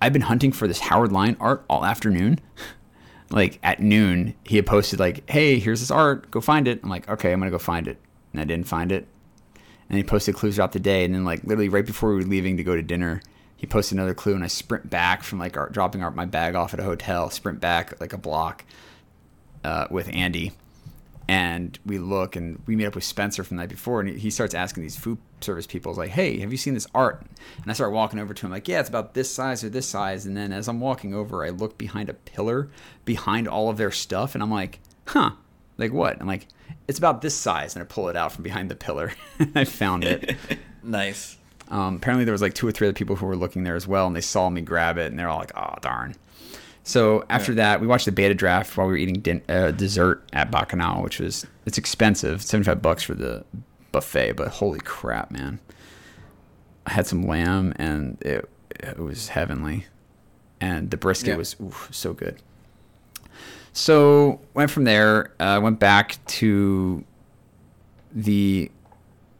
[0.00, 2.38] I've been hunting for this Howard Lyon art all afternoon.
[3.30, 6.30] like at noon, he had posted like, "Hey, here's this art.
[6.30, 7.98] Go find it." I'm like, "Okay, I'm gonna go find it,"
[8.32, 9.06] and I didn't find it.
[9.88, 12.22] And he posted clues throughout the day, and then like literally right before we were
[12.22, 13.22] leaving to go to dinner,
[13.56, 16.80] he posted another clue, and I sprint back from like dropping my bag off at
[16.80, 18.64] a hotel, sprint back like a block
[19.64, 20.52] uh, with Andy,
[21.28, 24.30] and we look and we meet up with Spencer from the night before, and he
[24.30, 27.24] starts asking these food service people, like, "Hey, have you seen this art?"
[27.62, 29.88] And I start walking over to him, like, "Yeah, it's about this size or this
[29.88, 32.68] size." And then as I'm walking over, I look behind a pillar
[33.04, 35.32] behind all of their stuff, and I'm like, "Huh."
[35.78, 36.20] Like what?
[36.20, 36.46] I'm like,
[36.88, 39.12] it's about this size, and I pull it out from behind the pillar.
[39.54, 40.36] I found it.
[40.82, 41.36] nice.
[41.68, 43.86] Um, apparently, there was like two or three other people who were looking there as
[43.86, 46.14] well, and they saw me grab it, and they're all like, "Oh darn!"
[46.84, 47.56] So after yeah.
[47.56, 51.02] that, we watched the beta draft while we were eating din- uh, dessert at Bacchanal,
[51.02, 53.44] which was it's expensive, seventy five bucks for the
[53.90, 55.58] buffet, but holy crap, man!
[56.86, 59.86] I had some lamb, and it it was heavenly,
[60.60, 61.36] and the brisket yeah.
[61.36, 62.40] was oof, so good.
[63.72, 67.04] So went from there, uh, went back to
[68.12, 68.70] the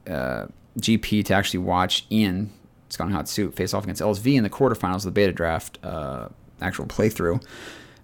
[0.07, 0.47] uh,
[0.79, 2.51] GP to actually watch Ian
[2.89, 6.29] Scott Hot Suit face off against LSV in the quarterfinals of the beta draft uh,
[6.61, 7.43] actual playthrough.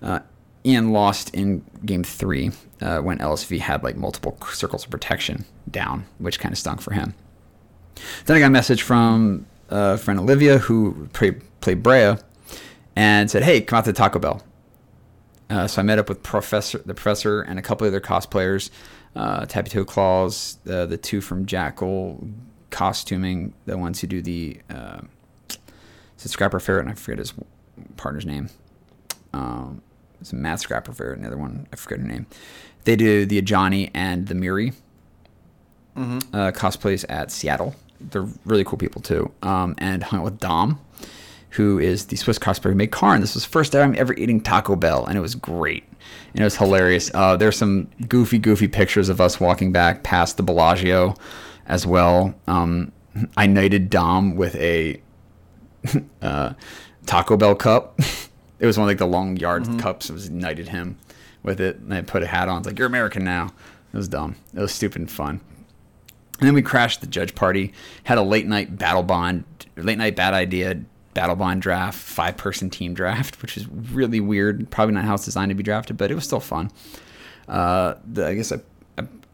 [0.03, 0.21] Uh,
[0.65, 6.05] Ian lost in game three uh, when LSV had like multiple circles of protection down,
[6.19, 7.15] which kind of stunk for him.
[8.27, 12.23] Then I got a message from uh, friend Olivia who played, played Breya
[12.97, 14.43] and said, "Hey, come out to Taco Bell."
[15.51, 18.71] Uh, so I met up with Professor, the professor, and a couple other cosplayers,
[19.15, 22.27] uh, Tappy Toe Claws, uh, the two from Jackal
[22.73, 25.03] costuming, the ones who do the uh,
[26.25, 27.35] it's Scrapper Ferret, and I forget his
[27.97, 28.49] partner's name.
[29.33, 29.83] Um,
[30.21, 32.27] it's Matt Scrapper Ferret, another one I forget her name.
[32.85, 34.75] They do the Ajani and the Mirri
[35.97, 36.19] mm-hmm.
[36.35, 37.75] uh, cosplays at Seattle.
[38.01, 39.33] They're really cool people too.
[39.43, 40.81] Um, and hung out with Dom,
[41.51, 43.21] who is the Swiss cosplayer who made Karn.
[43.21, 45.85] This was the first time ever eating Taco Bell, and it was great.
[46.33, 47.11] And it was hilarious.
[47.15, 51.15] Uh, there's some goofy, goofy pictures of us walking back past the Bellagio
[51.67, 52.35] as well.
[52.47, 52.93] Um,
[53.37, 55.01] I knighted Dom with a
[56.23, 56.55] uh,
[57.07, 57.99] Taco Bell cup.
[58.59, 59.79] it was one of like the long yard mm-hmm.
[59.79, 60.11] cups.
[60.11, 60.99] It was knighted him
[61.43, 62.59] with it, and I put a hat on.
[62.59, 63.51] It's like you're American now.
[63.93, 64.37] It was dumb.
[64.55, 65.41] It was stupid and fun.
[66.39, 67.73] And then we crashed the judge party.
[68.05, 69.45] Had a late night Battlebond,
[69.77, 70.83] late night bad idea
[71.15, 74.71] Battlebond draft, five person team draft, which is really weird.
[74.71, 76.71] Probably not how it's designed to be drafted, but it was still fun.
[77.49, 78.61] Uh, the, I guess I,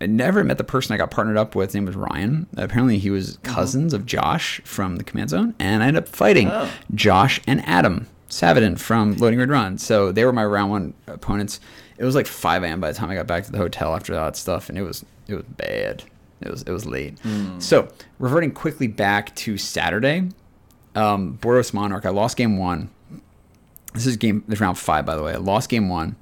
[0.01, 1.71] I, never met the person I got partnered up with.
[1.71, 2.47] His name was Ryan.
[2.57, 3.55] Apparently, he was mm-hmm.
[3.55, 4.03] cousins mm-hmm.
[4.03, 6.71] of Josh from the Command Zone, and I ended up fighting oh.
[6.95, 9.79] Josh and Adam Savidan from Loading Ready Run.
[9.79, 11.61] So they were my round one opponents.
[11.97, 12.81] It was like 5 a.m.
[12.81, 14.83] by the time I got back to the hotel after all that stuff, and it
[14.83, 16.05] was it was bad.
[16.41, 17.17] It was it was late.
[17.23, 17.61] Mm.
[17.61, 17.89] So
[18.19, 20.29] reverting quickly back to Saturday,
[20.95, 22.07] um, Boros Monarch.
[22.07, 22.91] I lost game one.
[23.95, 24.45] This is game.
[24.47, 25.33] This round five, by the way.
[25.33, 26.17] I lost game one.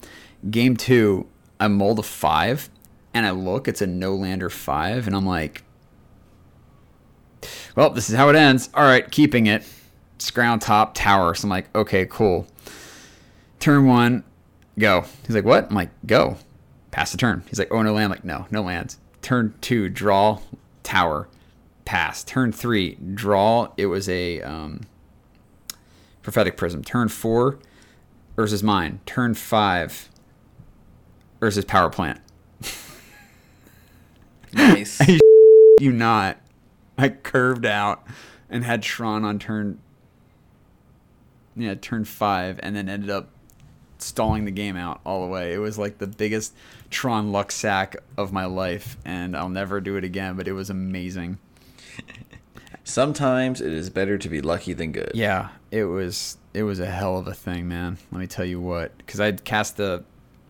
[0.48, 1.26] Game two,
[1.58, 2.70] I mulled a five,
[3.16, 3.66] and I look.
[3.66, 5.64] It's a no lander five, and I'm like,
[7.74, 8.68] well, this is how it ends.
[8.74, 9.66] All right, keeping it.
[10.18, 11.34] Scrown top tower.
[11.34, 12.46] So I'm like, okay, cool.
[13.58, 14.22] Turn one,
[14.78, 15.04] go.
[15.26, 15.68] He's like, what?
[15.70, 16.36] I'm like, go.
[16.90, 17.42] Pass the turn.
[17.48, 18.04] He's like, oh no land.
[18.04, 18.98] I'm like, no, no lands.
[19.22, 20.40] Turn two, draw
[20.82, 21.26] tower
[21.86, 22.22] pass.
[22.22, 23.72] Turn three, draw.
[23.78, 24.82] It was a um,
[26.22, 26.84] prophetic prism.
[26.84, 27.58] Turn four,
[28.36, 29.00] Urza's mine.
[29.06, 30.10] Turn five,
[31.40, 32.20] Urza's power plant.
[34.56, 35.00] Nice.
[35.80, 36.38] you not.
[36.98, 38.06] I curved out
[38.48, 39.78] and had Tron on turn
[41.56, 43.30] yeah, turn five, and then ended up
[43.98, 45.54] stalling the game out all the way.
[45.54, 46.54] It was like the biggest
[46.90, 50.36] Tron luck sack of my life, and I'll never do it again.
[50.36, 51.38] But it was amazing.
[52.84, 55.12] Sometimes it is better to be lucky than good.
[55.14, 57.98] Yeah, it was it was a hell of a thing, man.
[58.12, 60.04] Let me tell you what, because I'd cast the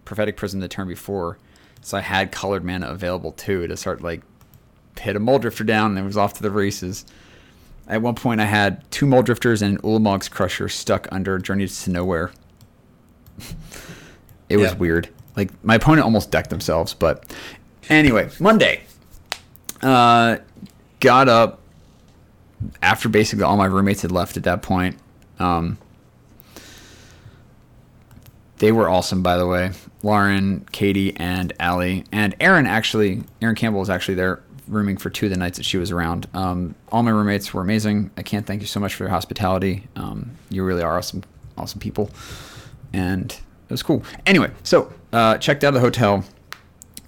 [0.04, 1.38] prophetic prism the turn before,
[1.86, 4.22] so I had colored mana available too to start like
[4.98, 7.04] hit a Muldrifter down, and it was off to the races.
[7.86, 11.90] At one point, I had two Muldrifters and an Ulamog's Crusher stuck under Journey to
[11.92, 12.32] Nowhere.
[14.48, 14.76] it was Yeah.
[14.78, 15.08] weird.
[15.36, 17.32] Like my opponent almost decked themselves, but
[17.88, 18.82] anyway, Monday.
[19.80, 20.38] Uh,
[20.98, 21.60] got up
[22.82, 24.96] after basically all my roommates had left at that point.
[25.38, 25.78] Um,
[28.58, 29.70] they were awesome, by the way.
[30.06, 32.64] Lauren, Katie, and Allie, and Aaron.
[32.64, 35.90] Actually, Aaron Campbell was actually there rooming for two of the nights that she was
[35.90, 36.28] around.
[36.32, 38.12] Um, all my roommates were amazing.
[38.16, 39.88] I can't thank you so much for your hospitality.
[39.96, 41.24] Um, you really are awesome,
[41.58, 42.08] awesome people,
[42.92, 44.04] and it was cool.
[44.26, 46.24] Anyway, so uh, checked out of the hotel,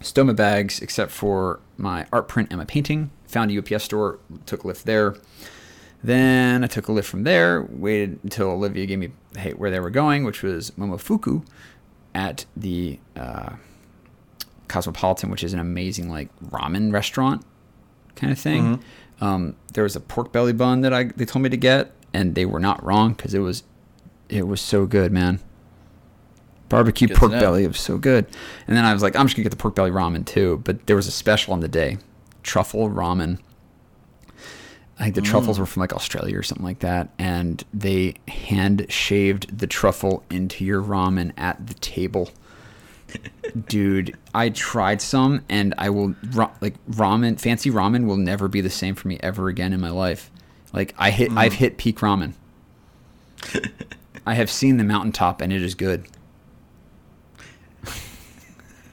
[0.01, 3.13] stowed my bags except for my art print and my painting.
[3.29, 5.15] Found a UPS store, took a lift there.
[6.03, 9.79] Then I took a lift from there, waited until Olivia gave me hey, where they
[9.79, 11.45] were going, which was Momofuku
[12.15, 13.51] at the uh,
[14.69, 17.45] Cosmopolitan, which is an amazing like ramen restaurant
[18.17, 18.83] kind of thing.
[19.21, 22.35] Um, there was a pork belly bun that I they told me to get, and
[22.35, 23.63] they were not wrong because it was
[24.29, 25.41] it was so good, man.
[26.69, 28.27] Barbecue Good pork belly, it was so good.
[28.67, 30.61] And then I was like, I'm just gonna get the pork belly ramen too.
[30.65, 31.99] But there was a special on the day,
[32.43, 33.39] truffle ramen.
[35.01, 38.87] I think the truffles were from like Australia or something like that, and they hand
[38.89, 42.31] shaved the truffle into your ramen at the table.
[43.69, 46.15] Dude, I tried some, and I will
[46.61, 47.39] like ramen.
[47.41, 50.31] Fancy ramen will never be the same for me ever again in my life.
[50.73, 52.33] Like I hit, I've hit peak ramen.
[54.27, 56.07] I have seen the mountaintop, and it is good.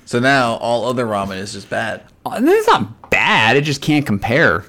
[0.05, 2.03] So now all other ramen is just bad.
[2.25, 3.57] Uh, It's not bad.
[3.57, 4.65] It just can't compare.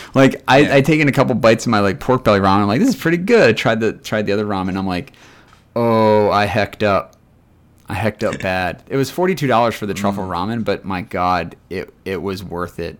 [0.14, 0.76] like I, Yeah.
[0.76, 2.60] I taken a couple bites of my like pork belly ramen.
[2.62, 3.50] I'm like, this is pretty good.
[3.50, 4.76] I tried the tried the other ramen.
[4.76, 5.12] I'm like,
[5.76, 7.16] oh, I hecked up.
[7.88, 8.82] I hecked up bad.
[8.88, 12.42] It was forty two dollars for the truffle ramen, but my god, it it was
[12.42, 12.98] worth it.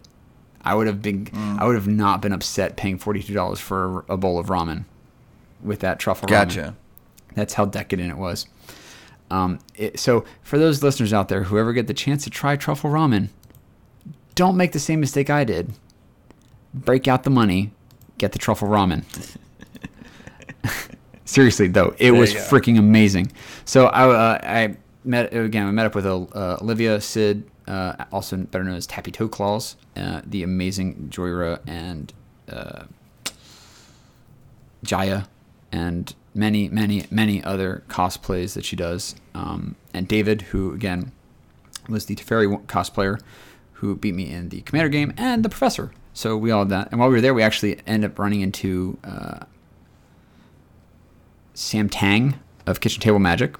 [0.64, 1.28] I would have been
[1.59, 4.85] I would have not been upset paying forty two dollars for a bowl of ramen
[5.62, 6.30] with that truffle ramen.
[6.30, 6.76] Gotcha.
[7.35, 8.47] That's how decadent it was.
[9.30, 12.55] Um, it, so for those listeners out there who ever get the chance to try
[12.57, 13.30] truffle ramen,
[14.35, 15.72] don't make the same mistake I did.
[16.74, 17.72] Break out the money,
[18.18, 19.04] get the truffle ramen.
[21.24, 23.32] Seriously though, it There was freaking amazing.
[23.64, 25.66] So I, uh, I met again.
[25.66, 29.76] I met up with uh, Olivia Sid, uh, also better known as Tappy Toe Claws,
[29.96, 32.12] uh, the amazing Jhoira and
[32.50, 32.84] uh,
[34.82, 35.24] Jaya,
[35.70, 39.14] and many, many, many other cosplays that she does.
[39.34, 41.12] Um, and David, who again
[41.88, 43.20] was the Teferi cosplayer
[43.74, 45.92] who beat me in the Commander game, and the Professor.
[46.14, 46.88] So we all that.
[46.90, 49.40] And while we were there, we actually ended up running into uh,
[51.54, 53.56] Sam Tang of Kitchen Table Magic.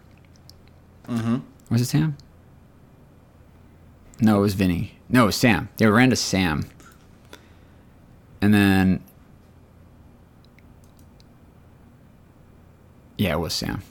[1.09, 1.39] Mm-hmm.
[1.71, 2.17] Was it Sam?
[4.21, 4.99] No, it was Vinny.
[5.09, 5.69] No, it was Sam.
[5.79, 6.69] They ran to Sam.
[8.41, 9.03] And then.
[13.19, 13.83] Yeah, it was Sam.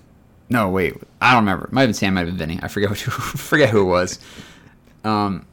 [0.49, 0.95] No, wait.
[1.21, 1.65] I don't remember.
[1.65, 2.59] It might have been Sam, might have been Vinny.
[2.61, 4.19] I forget, which, forget who it was.
[5.03, 5.45] Um,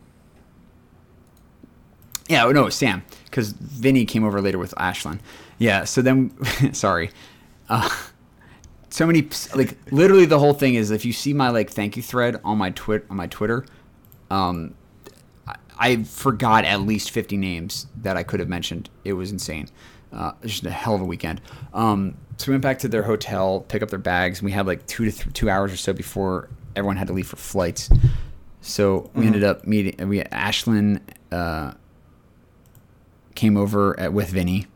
[2.28, 3.02] yeah, no, Sam.
[3.24, 5.20] Because Vinny came over later with Ashlyn.
[5.58, 6.32] Yeah, so then.
[6.72, 7.10] sorry.
[7.68, 7.88] Uh,
[8.90, 12.02] so many like literally the whole thing is if you see my like thank you
[12.02, 13.64] thread on my twit on my Twitter,
[14.30, 14.74] um,
[15.46, 18.88] I, I forgot at least fifty names that I could have mentioned.
[19.04, 19.68] It was insane.
[20.12, 21.42] Uh, just a hell of a weekend.
[21.74, 24.66] Um, so we went back to their hotel, pick up their bags, and we had
[24.66, 27.90] like two to th- two hours or so before everyone had to leave for flights.
[28.62, 30.08] So we ended up meeting.
[30.08, 31.00] We Ashlyn
[31.30, 31.72] uh,
[33.38, 34.66] came over at, with Vinny.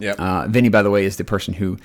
[0.00, 0.16] Yep.
[0.18, 1.78] Uh, Vinny, by the way, is the person who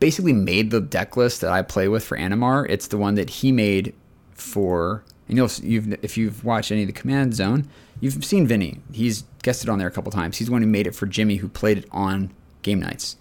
[0.00, 2.66] basically made the deck list that I play with for Animar.
[2.68, 3.94] It's the one that he made
[4.32, 5.04] for.
[5.28, 7.68] And you'll you've if you've watched any of the Command Zone,
[8.00, 8.80] you've seen Vinny.
[8.92, 10.36] He's guested on there a couple times.
[10.38, 12.32] He's the one who made it for Jimmy, who played it on
[12.62, 13.16] game nights.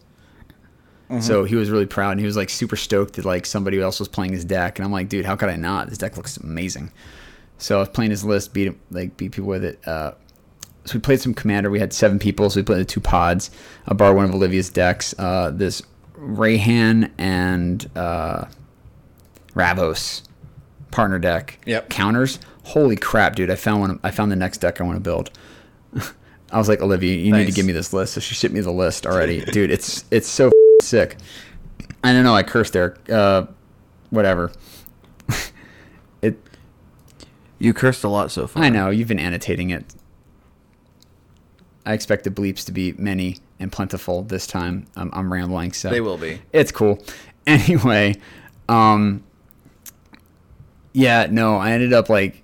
[1.22, 4.00] So he was really proud, and he was like super stoked that like somebody else
[4.00, 5.88] was playing his deck, and I'm like, dude, how could I not?
[5.88, 6.92] This deck looks amazing.
[7.60, 9.80] So I was playing his list, beat like beat people with it.
[9.88, 10.14] Uh,
[10.88, 11.70] so we played some commander.
[11.70, 13.52] We had seven people, so we played the two pods.
[13.88, 15.14] I borrowed one of Olivia's decks.
[15.20, 15.82] Uh, this
[16.18, 18.46] Reyhan and uh,
[19.54, 20.24] Ravos
[20.92, 21.60] partner deck.
[21.66, 21.90] Yep.
[21.90, 22.40] Counters.
[22.64, 23.52] Holy crap, dude!
[23.52, 24.00] I found one.
[24.04, 25.32] I found the next deck I want to build.
[26.52, 28.14] I was like, Olivia, you need to give me this list.
[28.14, 29.72] So she shipped me the list already, dude.
[29.72, 31.18] It's it's so sick.
[32.04, 32.36] I don't know.
[32.36, 32.98] I cursed there.
[33.10, 33.48] Uh,
[34.10, 34.52] whatever.
[36.22, 36.40] it.
[37.60, 38.64] You cursed a lot so far.
[38.64, 39.86] I know you've been annotating it.
[41.88, 44.86] I expect the bleeps to be many and plentiful this time.
[44.96, 46.40] I'm, I'm rambling, so They will be.
[46.54, 47.04] it's cool.
[47.48, 48.16] Anyway,
[48.68, 49.24] um,
[50.94, 52.44] yeah, no, I ended up like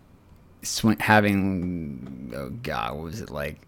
[0.62, 3.60] sw- having oh god, what was it like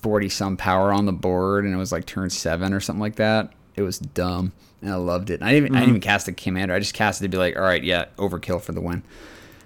[0.00, 3.16] forty some power on the board, and it was like turn seven or something like
[3.16, 3.52] that.
[3.76, 5.42] It was dumb, and I loved it.
[5.42, 6.74] I didn't even, I didn't even cast a commander.
[6.74, 9.02] I just casted to be like, all right, yeah, overkill for the win.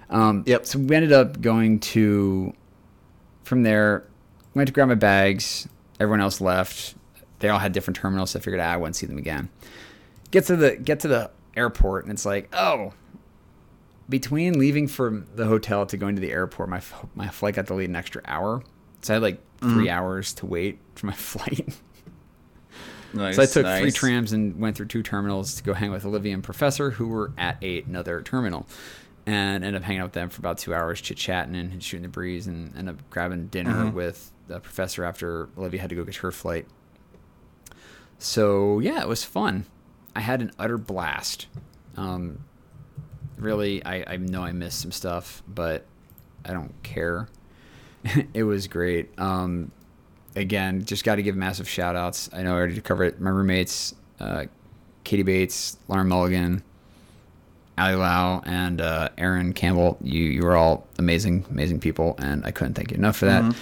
[0.09, 0.65] Um, Yep.
[0.65, 2.53] So we ended up going to
[3.43, 4.03] from there.
[4.55, 5.67] Went to grab my bags.
[5.99, 6.95] Everyone else left.
[7.39, 9.49] They all had different terminals, so I figured ah, I wouldn't see them again.
[10.31, 12.91] Get to the get to the airport and it's like oh
[14.09, 16.81] between leaving from the hotel to going to the airport my
[17.15, 18.63] my flight got delayed an extra hour.
[19.01, 21.77] So i had like 3 hours to wait for my flight.
[23.13, 26.05] Nice, so i took three trams and went through two terminals to go hang with
[26.05, 28.67] olivia and professor who were at a, another terminal
[29.25, 32.09] and ended up hanging out with them for about two hours chit-chatting and shooting the
[32.09, 36.15] breeze and ended up grabbing dinner with the professor after olivia had to go get
[36.17, 36.65] her flight
[38.17, 39.65] so yeah, it was fun.
[40.15, 41.47] I had an utter blast.
[41.97, 42.39] Um,
[43.37, 45.85] really, I, I know I missed some stuff, but
[46.43, 47.27] I don't care.
[48.33, 49.17] it was great.
[49.19, 49.71] Um,
[50.35, 52.29] again, just got to give massive shout outs.
[52.33, 53.21] I know I already covered it.
[53.21, 54.45] My roommates, uh,
[55.03, 56.63] Katie Bates, Lauren Mulligan,
[57.77, 59.97] Ali Lau, and uh, Aaron Campbell.
[60.01, 63.55] You you were all amazing, amazing people, and I couldn't thank you enough for that.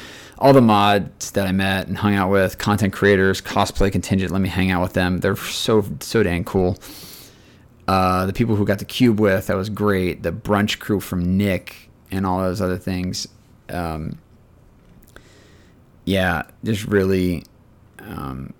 [0.43, 4.41] All the mods that I met and hung out with, content creators, cosplay contingent, let
[4.41, 5.21] me hang out with them.
[5.21, 6.77] They're so so dang cool.
[7.87, 10.21] Uh, the people who got the cube with, that was great.
[10.21, 13.25] The brunch crew from Nick and all those other things.
[13.69, 14.19] Um,
[16.03, 17.45] yeah, just really.
[17.99, 18.53] Um,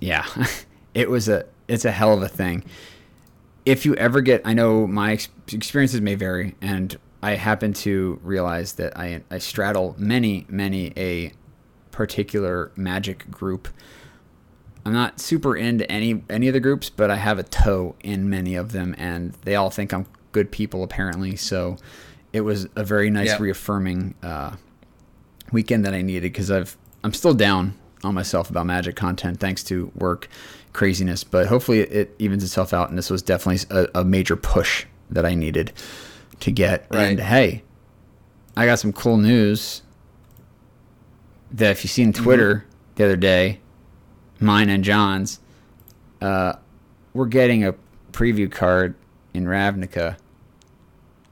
[0.00, 0.26] yeah,
[0.94, 2.64] it was a it's a hell of a thing.
[3.64, 8.20] If you ever get, I know my ex- experiences may vary, and I happen to
[8.22, 11.32] realize that I I straddle many many a
[11.90, 13.68] particular magic group.
[14.84, 18.28] I'm not super into any any of the groups, but I have a toe in
[18.28, 21.36] many of them, and they all think I'm good people apparently.
[21.36, 21.78] So
[22.34, 23.38] it was a very nice Yeah.
[23.40, 24.56] reaffirming uh,
[25.52, 29.64] weekend that I needed because I've I'm still down on myself about magic content thanks
[29.64, 30.28] to work
[30.74, 32.90] craziness, but hopefully it evens itself out.
[32.90, 35.72] And this was definitely a, a major push that I needed
[36.40, 36.86] to get.
[36.90, 37.62] And hey,
[38.56, 39.82] I got some cool news
[41.52, 42.66] that if you seen Twitter
[42.96, 43.60] the other day,
[44.40, 45.40] mine and John's,
[46.20, 46.54] uh,
[47.14, 47.74] we're getting a
[48.12, 48.94] preview card
[49.32, 50.16] in Ravnica.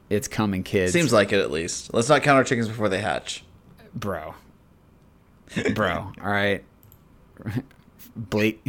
[0.09, 0.93] It's coming, kids.
[0.93, 1.93] Seems like it at least.
[1.93, 3.45] Let's not count our chickens before they hatch.
[3.95, 4.35] bro,
[5.75, 6.13] bro.
[6.23, 6.63] all right,
[8.17, 8.63] Blake.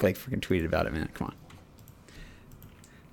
[0.00, 1.08] Blake freaking tweeted about it, man.
[1.14, 1.34] Come on.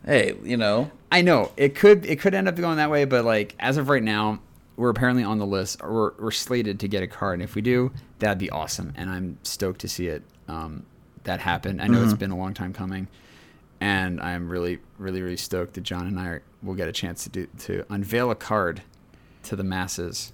[0.04, 3.26] Hey, you know, I know it could it could end up going that way, but
[3.26, 4.40] like as of right now,
[4.78, 5.82] we're apparently on the list.
[5.84, 8.94] Or we're we're slated to get a card, and if we do, that'd be awesome.
[8.96, 10.24] And I'm stoked to see it.
[10.48, 10.86] Um,
[11.24, 11.82] that happen.
[11.82, 13.10] I know it's been a long time coming,
[13.82, 17.24] and I'm really really really stoked that John and I are, will get a chance
[17.26, 18.82] to do to unveil a card
[19.44, 20.32] to the masses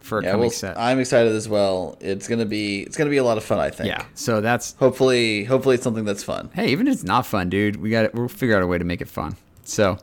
[0.00, 0.78] for a yeah, coming well, set.
[0.78, 1.96] I'm excited as well.
[2.00, 3.58] It's gonna be it's gonna be a lot of fun.
[3.58, 3.88] I think.
[3.88, 6.50] yeah, so that's Hopefully, hopefully it's something that's fun.
[6.54, 8.84] hey, even if it's not fun, dude, we got we'll figure out a way to
[8.84, 9.36] make it fun.
[9.64, 9.98] So,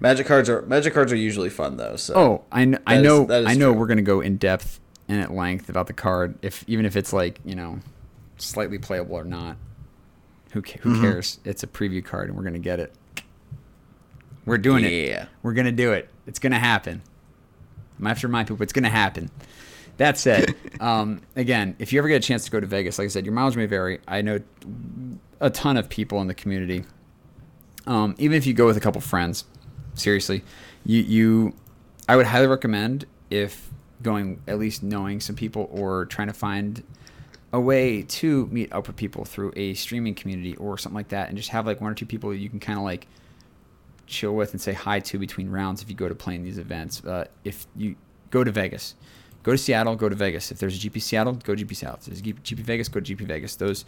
[0.00, 1.96] Magic cards are magic cards are usually fun though.
[1.96, 2.14] So.
[2.14, 3.80] oh, I, kn- I is- know that is I know true.
[3.80, 4.78] we're gonna go in depth
[5.08, 7.80] and at length about the card, if even if it's like you know
[8.36, 9.56] slightly playable or not.
[10.52, 10.94] Who ca- Mm-hmm.
[10.94, 11.40] who cares?
[11.44, 12.94] It's a preview card, and we're gonna get it.
[14.46, 14.92] We're doing it.
[14.92, 15.26] Yeah.
[15.42, 16.08] We're gonna do it.
[16.26, 17.02] It's gonna happen.
[17.98, 19.30] I'm have to remind people it's gonna happen.
[19.98, 23.06] That said, um, again, if you ever get a chance to go to Vegas, like
[23.06, 24.00] I said, your mileage may vary.
[24.06, 24.40] I know
[25.40, 26.84] a ton of people in the community.
[27.86, 29.44] Um, even if you go with a couple friends,
[29.94, 30.42] seriously,
[30.84, 31.54] you you,
[32.08, 33.70] I would highly recommend if
[34.02, 36.82] going at least knowing some people or trying to find
[37.52, 41.28] a way to meet up with people through a streaming community or something like that,
[41.28, 43.06] and just have like one or two people you can kind of like
[44.08, 47.04] chill with and say hi to between rounds if you go to playing these events.
[47.04, 47.96] Uh, if you
[48.30, 48.94] go to Vegas,
[49.42, 50.50] go to Seattle, go to Vegas.
[50.50, 51.98] If there's a GP Seattle, go to GP Seattle.
[52.00, 53.56] If there's a GP Vegas, go to GP Vegas.
[53.56, 53.84] Those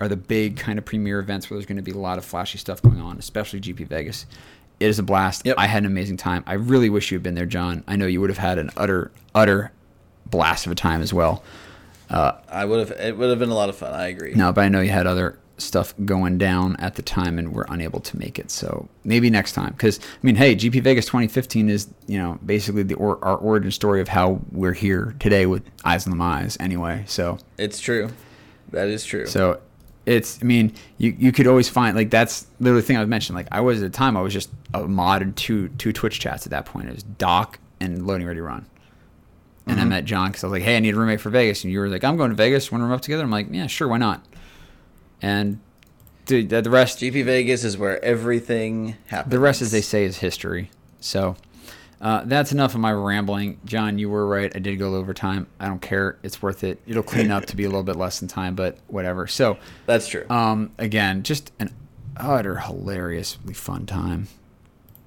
[0.00, 2.24] are the big kind of premier events where there's going to be a lot of
[2.24, 4.26] flashy stuff going on, especially GP Vegas.
[4.78, 5.44] It is a blast.
[5.44, 5.56] Yep.
[5.58, 6.42] I had an amazing time.
[6.46, 7.84] I really wish you had been there, John.
[7.86, 9.72] I know you would have had an utter, utter
[10.26, 11.42] blast of a time as well.
[12.48, 12.98] I would have.
[12.98, 13.92] It would have been a lot of fun.
[13.92, 14.34] I agree.
[14.34, 17.66] No, but I know you had other stuff going down at the time and we're
[17.68, 18.50] unable to make it.
[18.50, 19.72] So maybe next time.
[19.72, 23.70] Because, I mean, hey, GP Vegas 2015 is, you know, basically the or, our origin
[23.70, 27.04] story of how we're here today with Eyes on the Mize anyway.
[27.06, 28.10] So It's true.
[28.70, 29.26] That is true.
[29.26, 29.60] so
[30.06, 33.08] it's, I mean, you, you could always find, like, that's literally the thing I was
[33.08, 33.36] mentioning.
[33.36, 36.20] Like, I was at the time, I was just a mod and two, two Twitch
[36.20, 36.88] chats at that point.
[36.88, 38.66] It was Doc and Loading Ready Run.
[39.66, 39.90] And I mm-hmm.
[39.90, 41.62] met John because I was like, hey, I need a roommate for Vegas.
[41.62, 42.72] And you were like, I'm going to Vegas.
[42.72, 43.22] Want to room up together?
[43.22, 44.24] I'm like, yeah, sure, why not?
[45.22, 45.60] And
[46.26, 49.30] dude, the rest, GP Vegas is where everything happens.
[49.30, 50.70] the rest, as they say, is history.
[51.00, 51.36] So
[52.00, 53.58] uh, that's enough of my rambling.
[53.64, 54.50] John, you were right.
[54.54, 55.46] I did go over time.
[55.58, 56.18] I don't care.
[56.22, 56.80] It's worth it.
[56.86, 59.26] It'll clean up to be a little bit less than time, but whatever.
[59.26, 60.24] So That's true.
[60.30, 61.74] um, again, just an
[62.16, 64.28] utter hilariously fun time.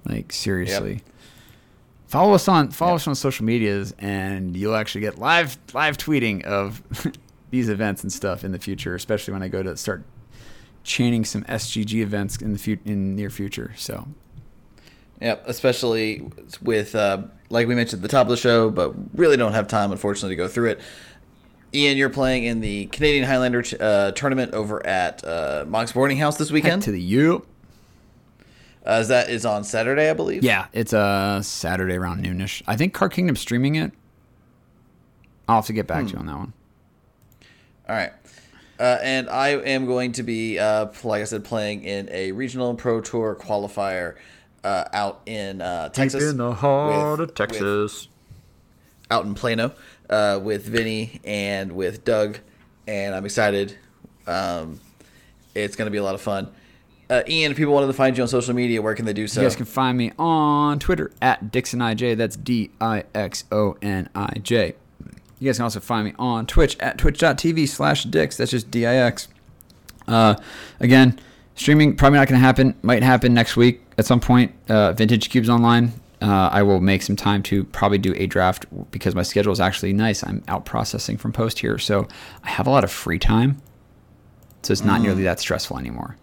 [0.05, 1.01] Like seriously.
[2.07, 2.95] Follow us on follow Yep.
[3.01, 6.83] us on social medias, and you'll actually get live live tweeting of
[7.53, 8.95] these events and stuff in the future.
[8.95, 10.03] Especially when I go to start
[10.83, 13.71] chaining some SCG events in the fut- in near future.
[13.77, 14.07] So
[15.21, 16.29] Yep, especially
[16.61, 19.67] with uh, like we mentioned at the top of the show, but really don't have
[19.67, 20.81] time, unfortunately, to go through it.
[21.73, 26.37] Ian, you're playing in the Canadian Highlander uh, tournament over at uh, Mox Boarding House
[26.37, 26.83] this heck weekend.
[26.83, 27.45] to the U.
[28.85, 30.43] Uh, that is on Saturday, I believe.
[30.43, 32.61] Yeah, it's a uh, Saturday around noonish.
[32.67, 33.91] I think Card Kingdom's streaming it.
[35.47, 36.53] I'll have to get back to you on that one.
[37.87, 38.11] All right.
[38.79, 42.73] Uh, and I am going to be, uh, like I said, playing in a regional
[42.75, 44.15] pro tour qualifier
[44.63, 46.21] uh, out in uh, Texas.
[47.19, 47.37] with- with-
[49.11, 49.73] out in Plano
[50.09, 52.39] uh, with Vinny and with Doug,
[52.87, 53.77] and I'm excited.
[54.25, 54.79] Um,
[55.53, 56.47] it's going to be a lot of fun.
[57.09, 59.27] Uh, Ian, if people wanted to find you on social media, where can they do
[59.27, 59.41] so?
[59.41, 62.17] You guys can find me on Twitter at DixonIJ.
[62.17, 64.73] That's D I X O N I J.
[65.43, 68.37] You guys can also find me on Twitch at twitch.tv slash Dix.
[68.37, 69.27] That's just D I X.
[70.07, 70.35] Uh,
[70.79, 71.19] again,
[71.55, 72.75] streaming probably not going to happen.
[72.81, 74.53] Might happen next week at some point.
[74.69, 75.91] Uh, Vintage Cubes Online.
[76.21, 79.59] Uh, I will make some time to probably do a draft because my schedule is
[79.59, 80.25] actually nice.
[80.25, 82.07] I'm out processing from post here, so
[82.45, 83.61] I have a lot of free time.
[84.61, 86.15] So it's not nearly that stressful anymore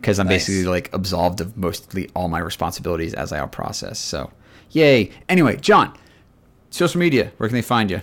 [0.00, 0.48] because I'm Nice.
[0.48, 4.00] basically like absolved of mostly all my responsibilities as I out process.
[4.00, 4.32] So,
[4.72, 5.12] yay.
[5.28, 5.96] Anyway, John,
[6.70, 8.00] social media, where can they find you?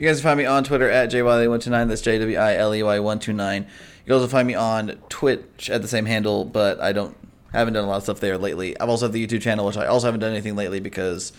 [0.00, 1.88] You guys can find me on Twitter at JWiley129.
[1.88, 3.62] That's J W I L E Y 129.
[3.64, 3.68] You
[4.06, 7.14] can also find me on Twitch at the same handle, but I don't
[7.52, 8.80] haven't done a lot of stuff there lately.
[8.80, 11.34] I've also have the YouTube channel, which I also haven't done anything lately because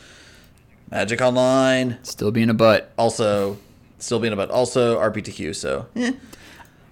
[0.91, 2.91] Magic Online, Still being a butt.
[2.99, 3.57] also
[3.97, 5.55] still being about also RPTQ.
[5.55, 6.12] So, eh.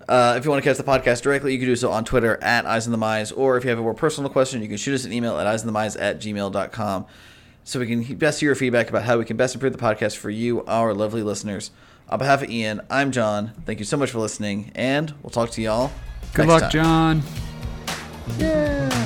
[0.07, 2.43] uh, if you want to catch the podcast directly, you can do so on Twitter
[2.43, 4.77] at Eyes in the Mize, or if you have a more personal question, you can
[4.77, 7.05] shoot us an email at eyesandthemize at gmail.com
[7.63, 10.17] so we can best hear your feedback about how we can best improve the podcast
[10.17, 11.71] for you, our lovely listeners.
[12.09, 13.53] On behalf of Ian, I'm John.
[13.65, 15.91] Thank you so much for listening, and we'll talk to y'all.
[16.33, 17.21] Good next luck, time.
[18.39, 19.05] John.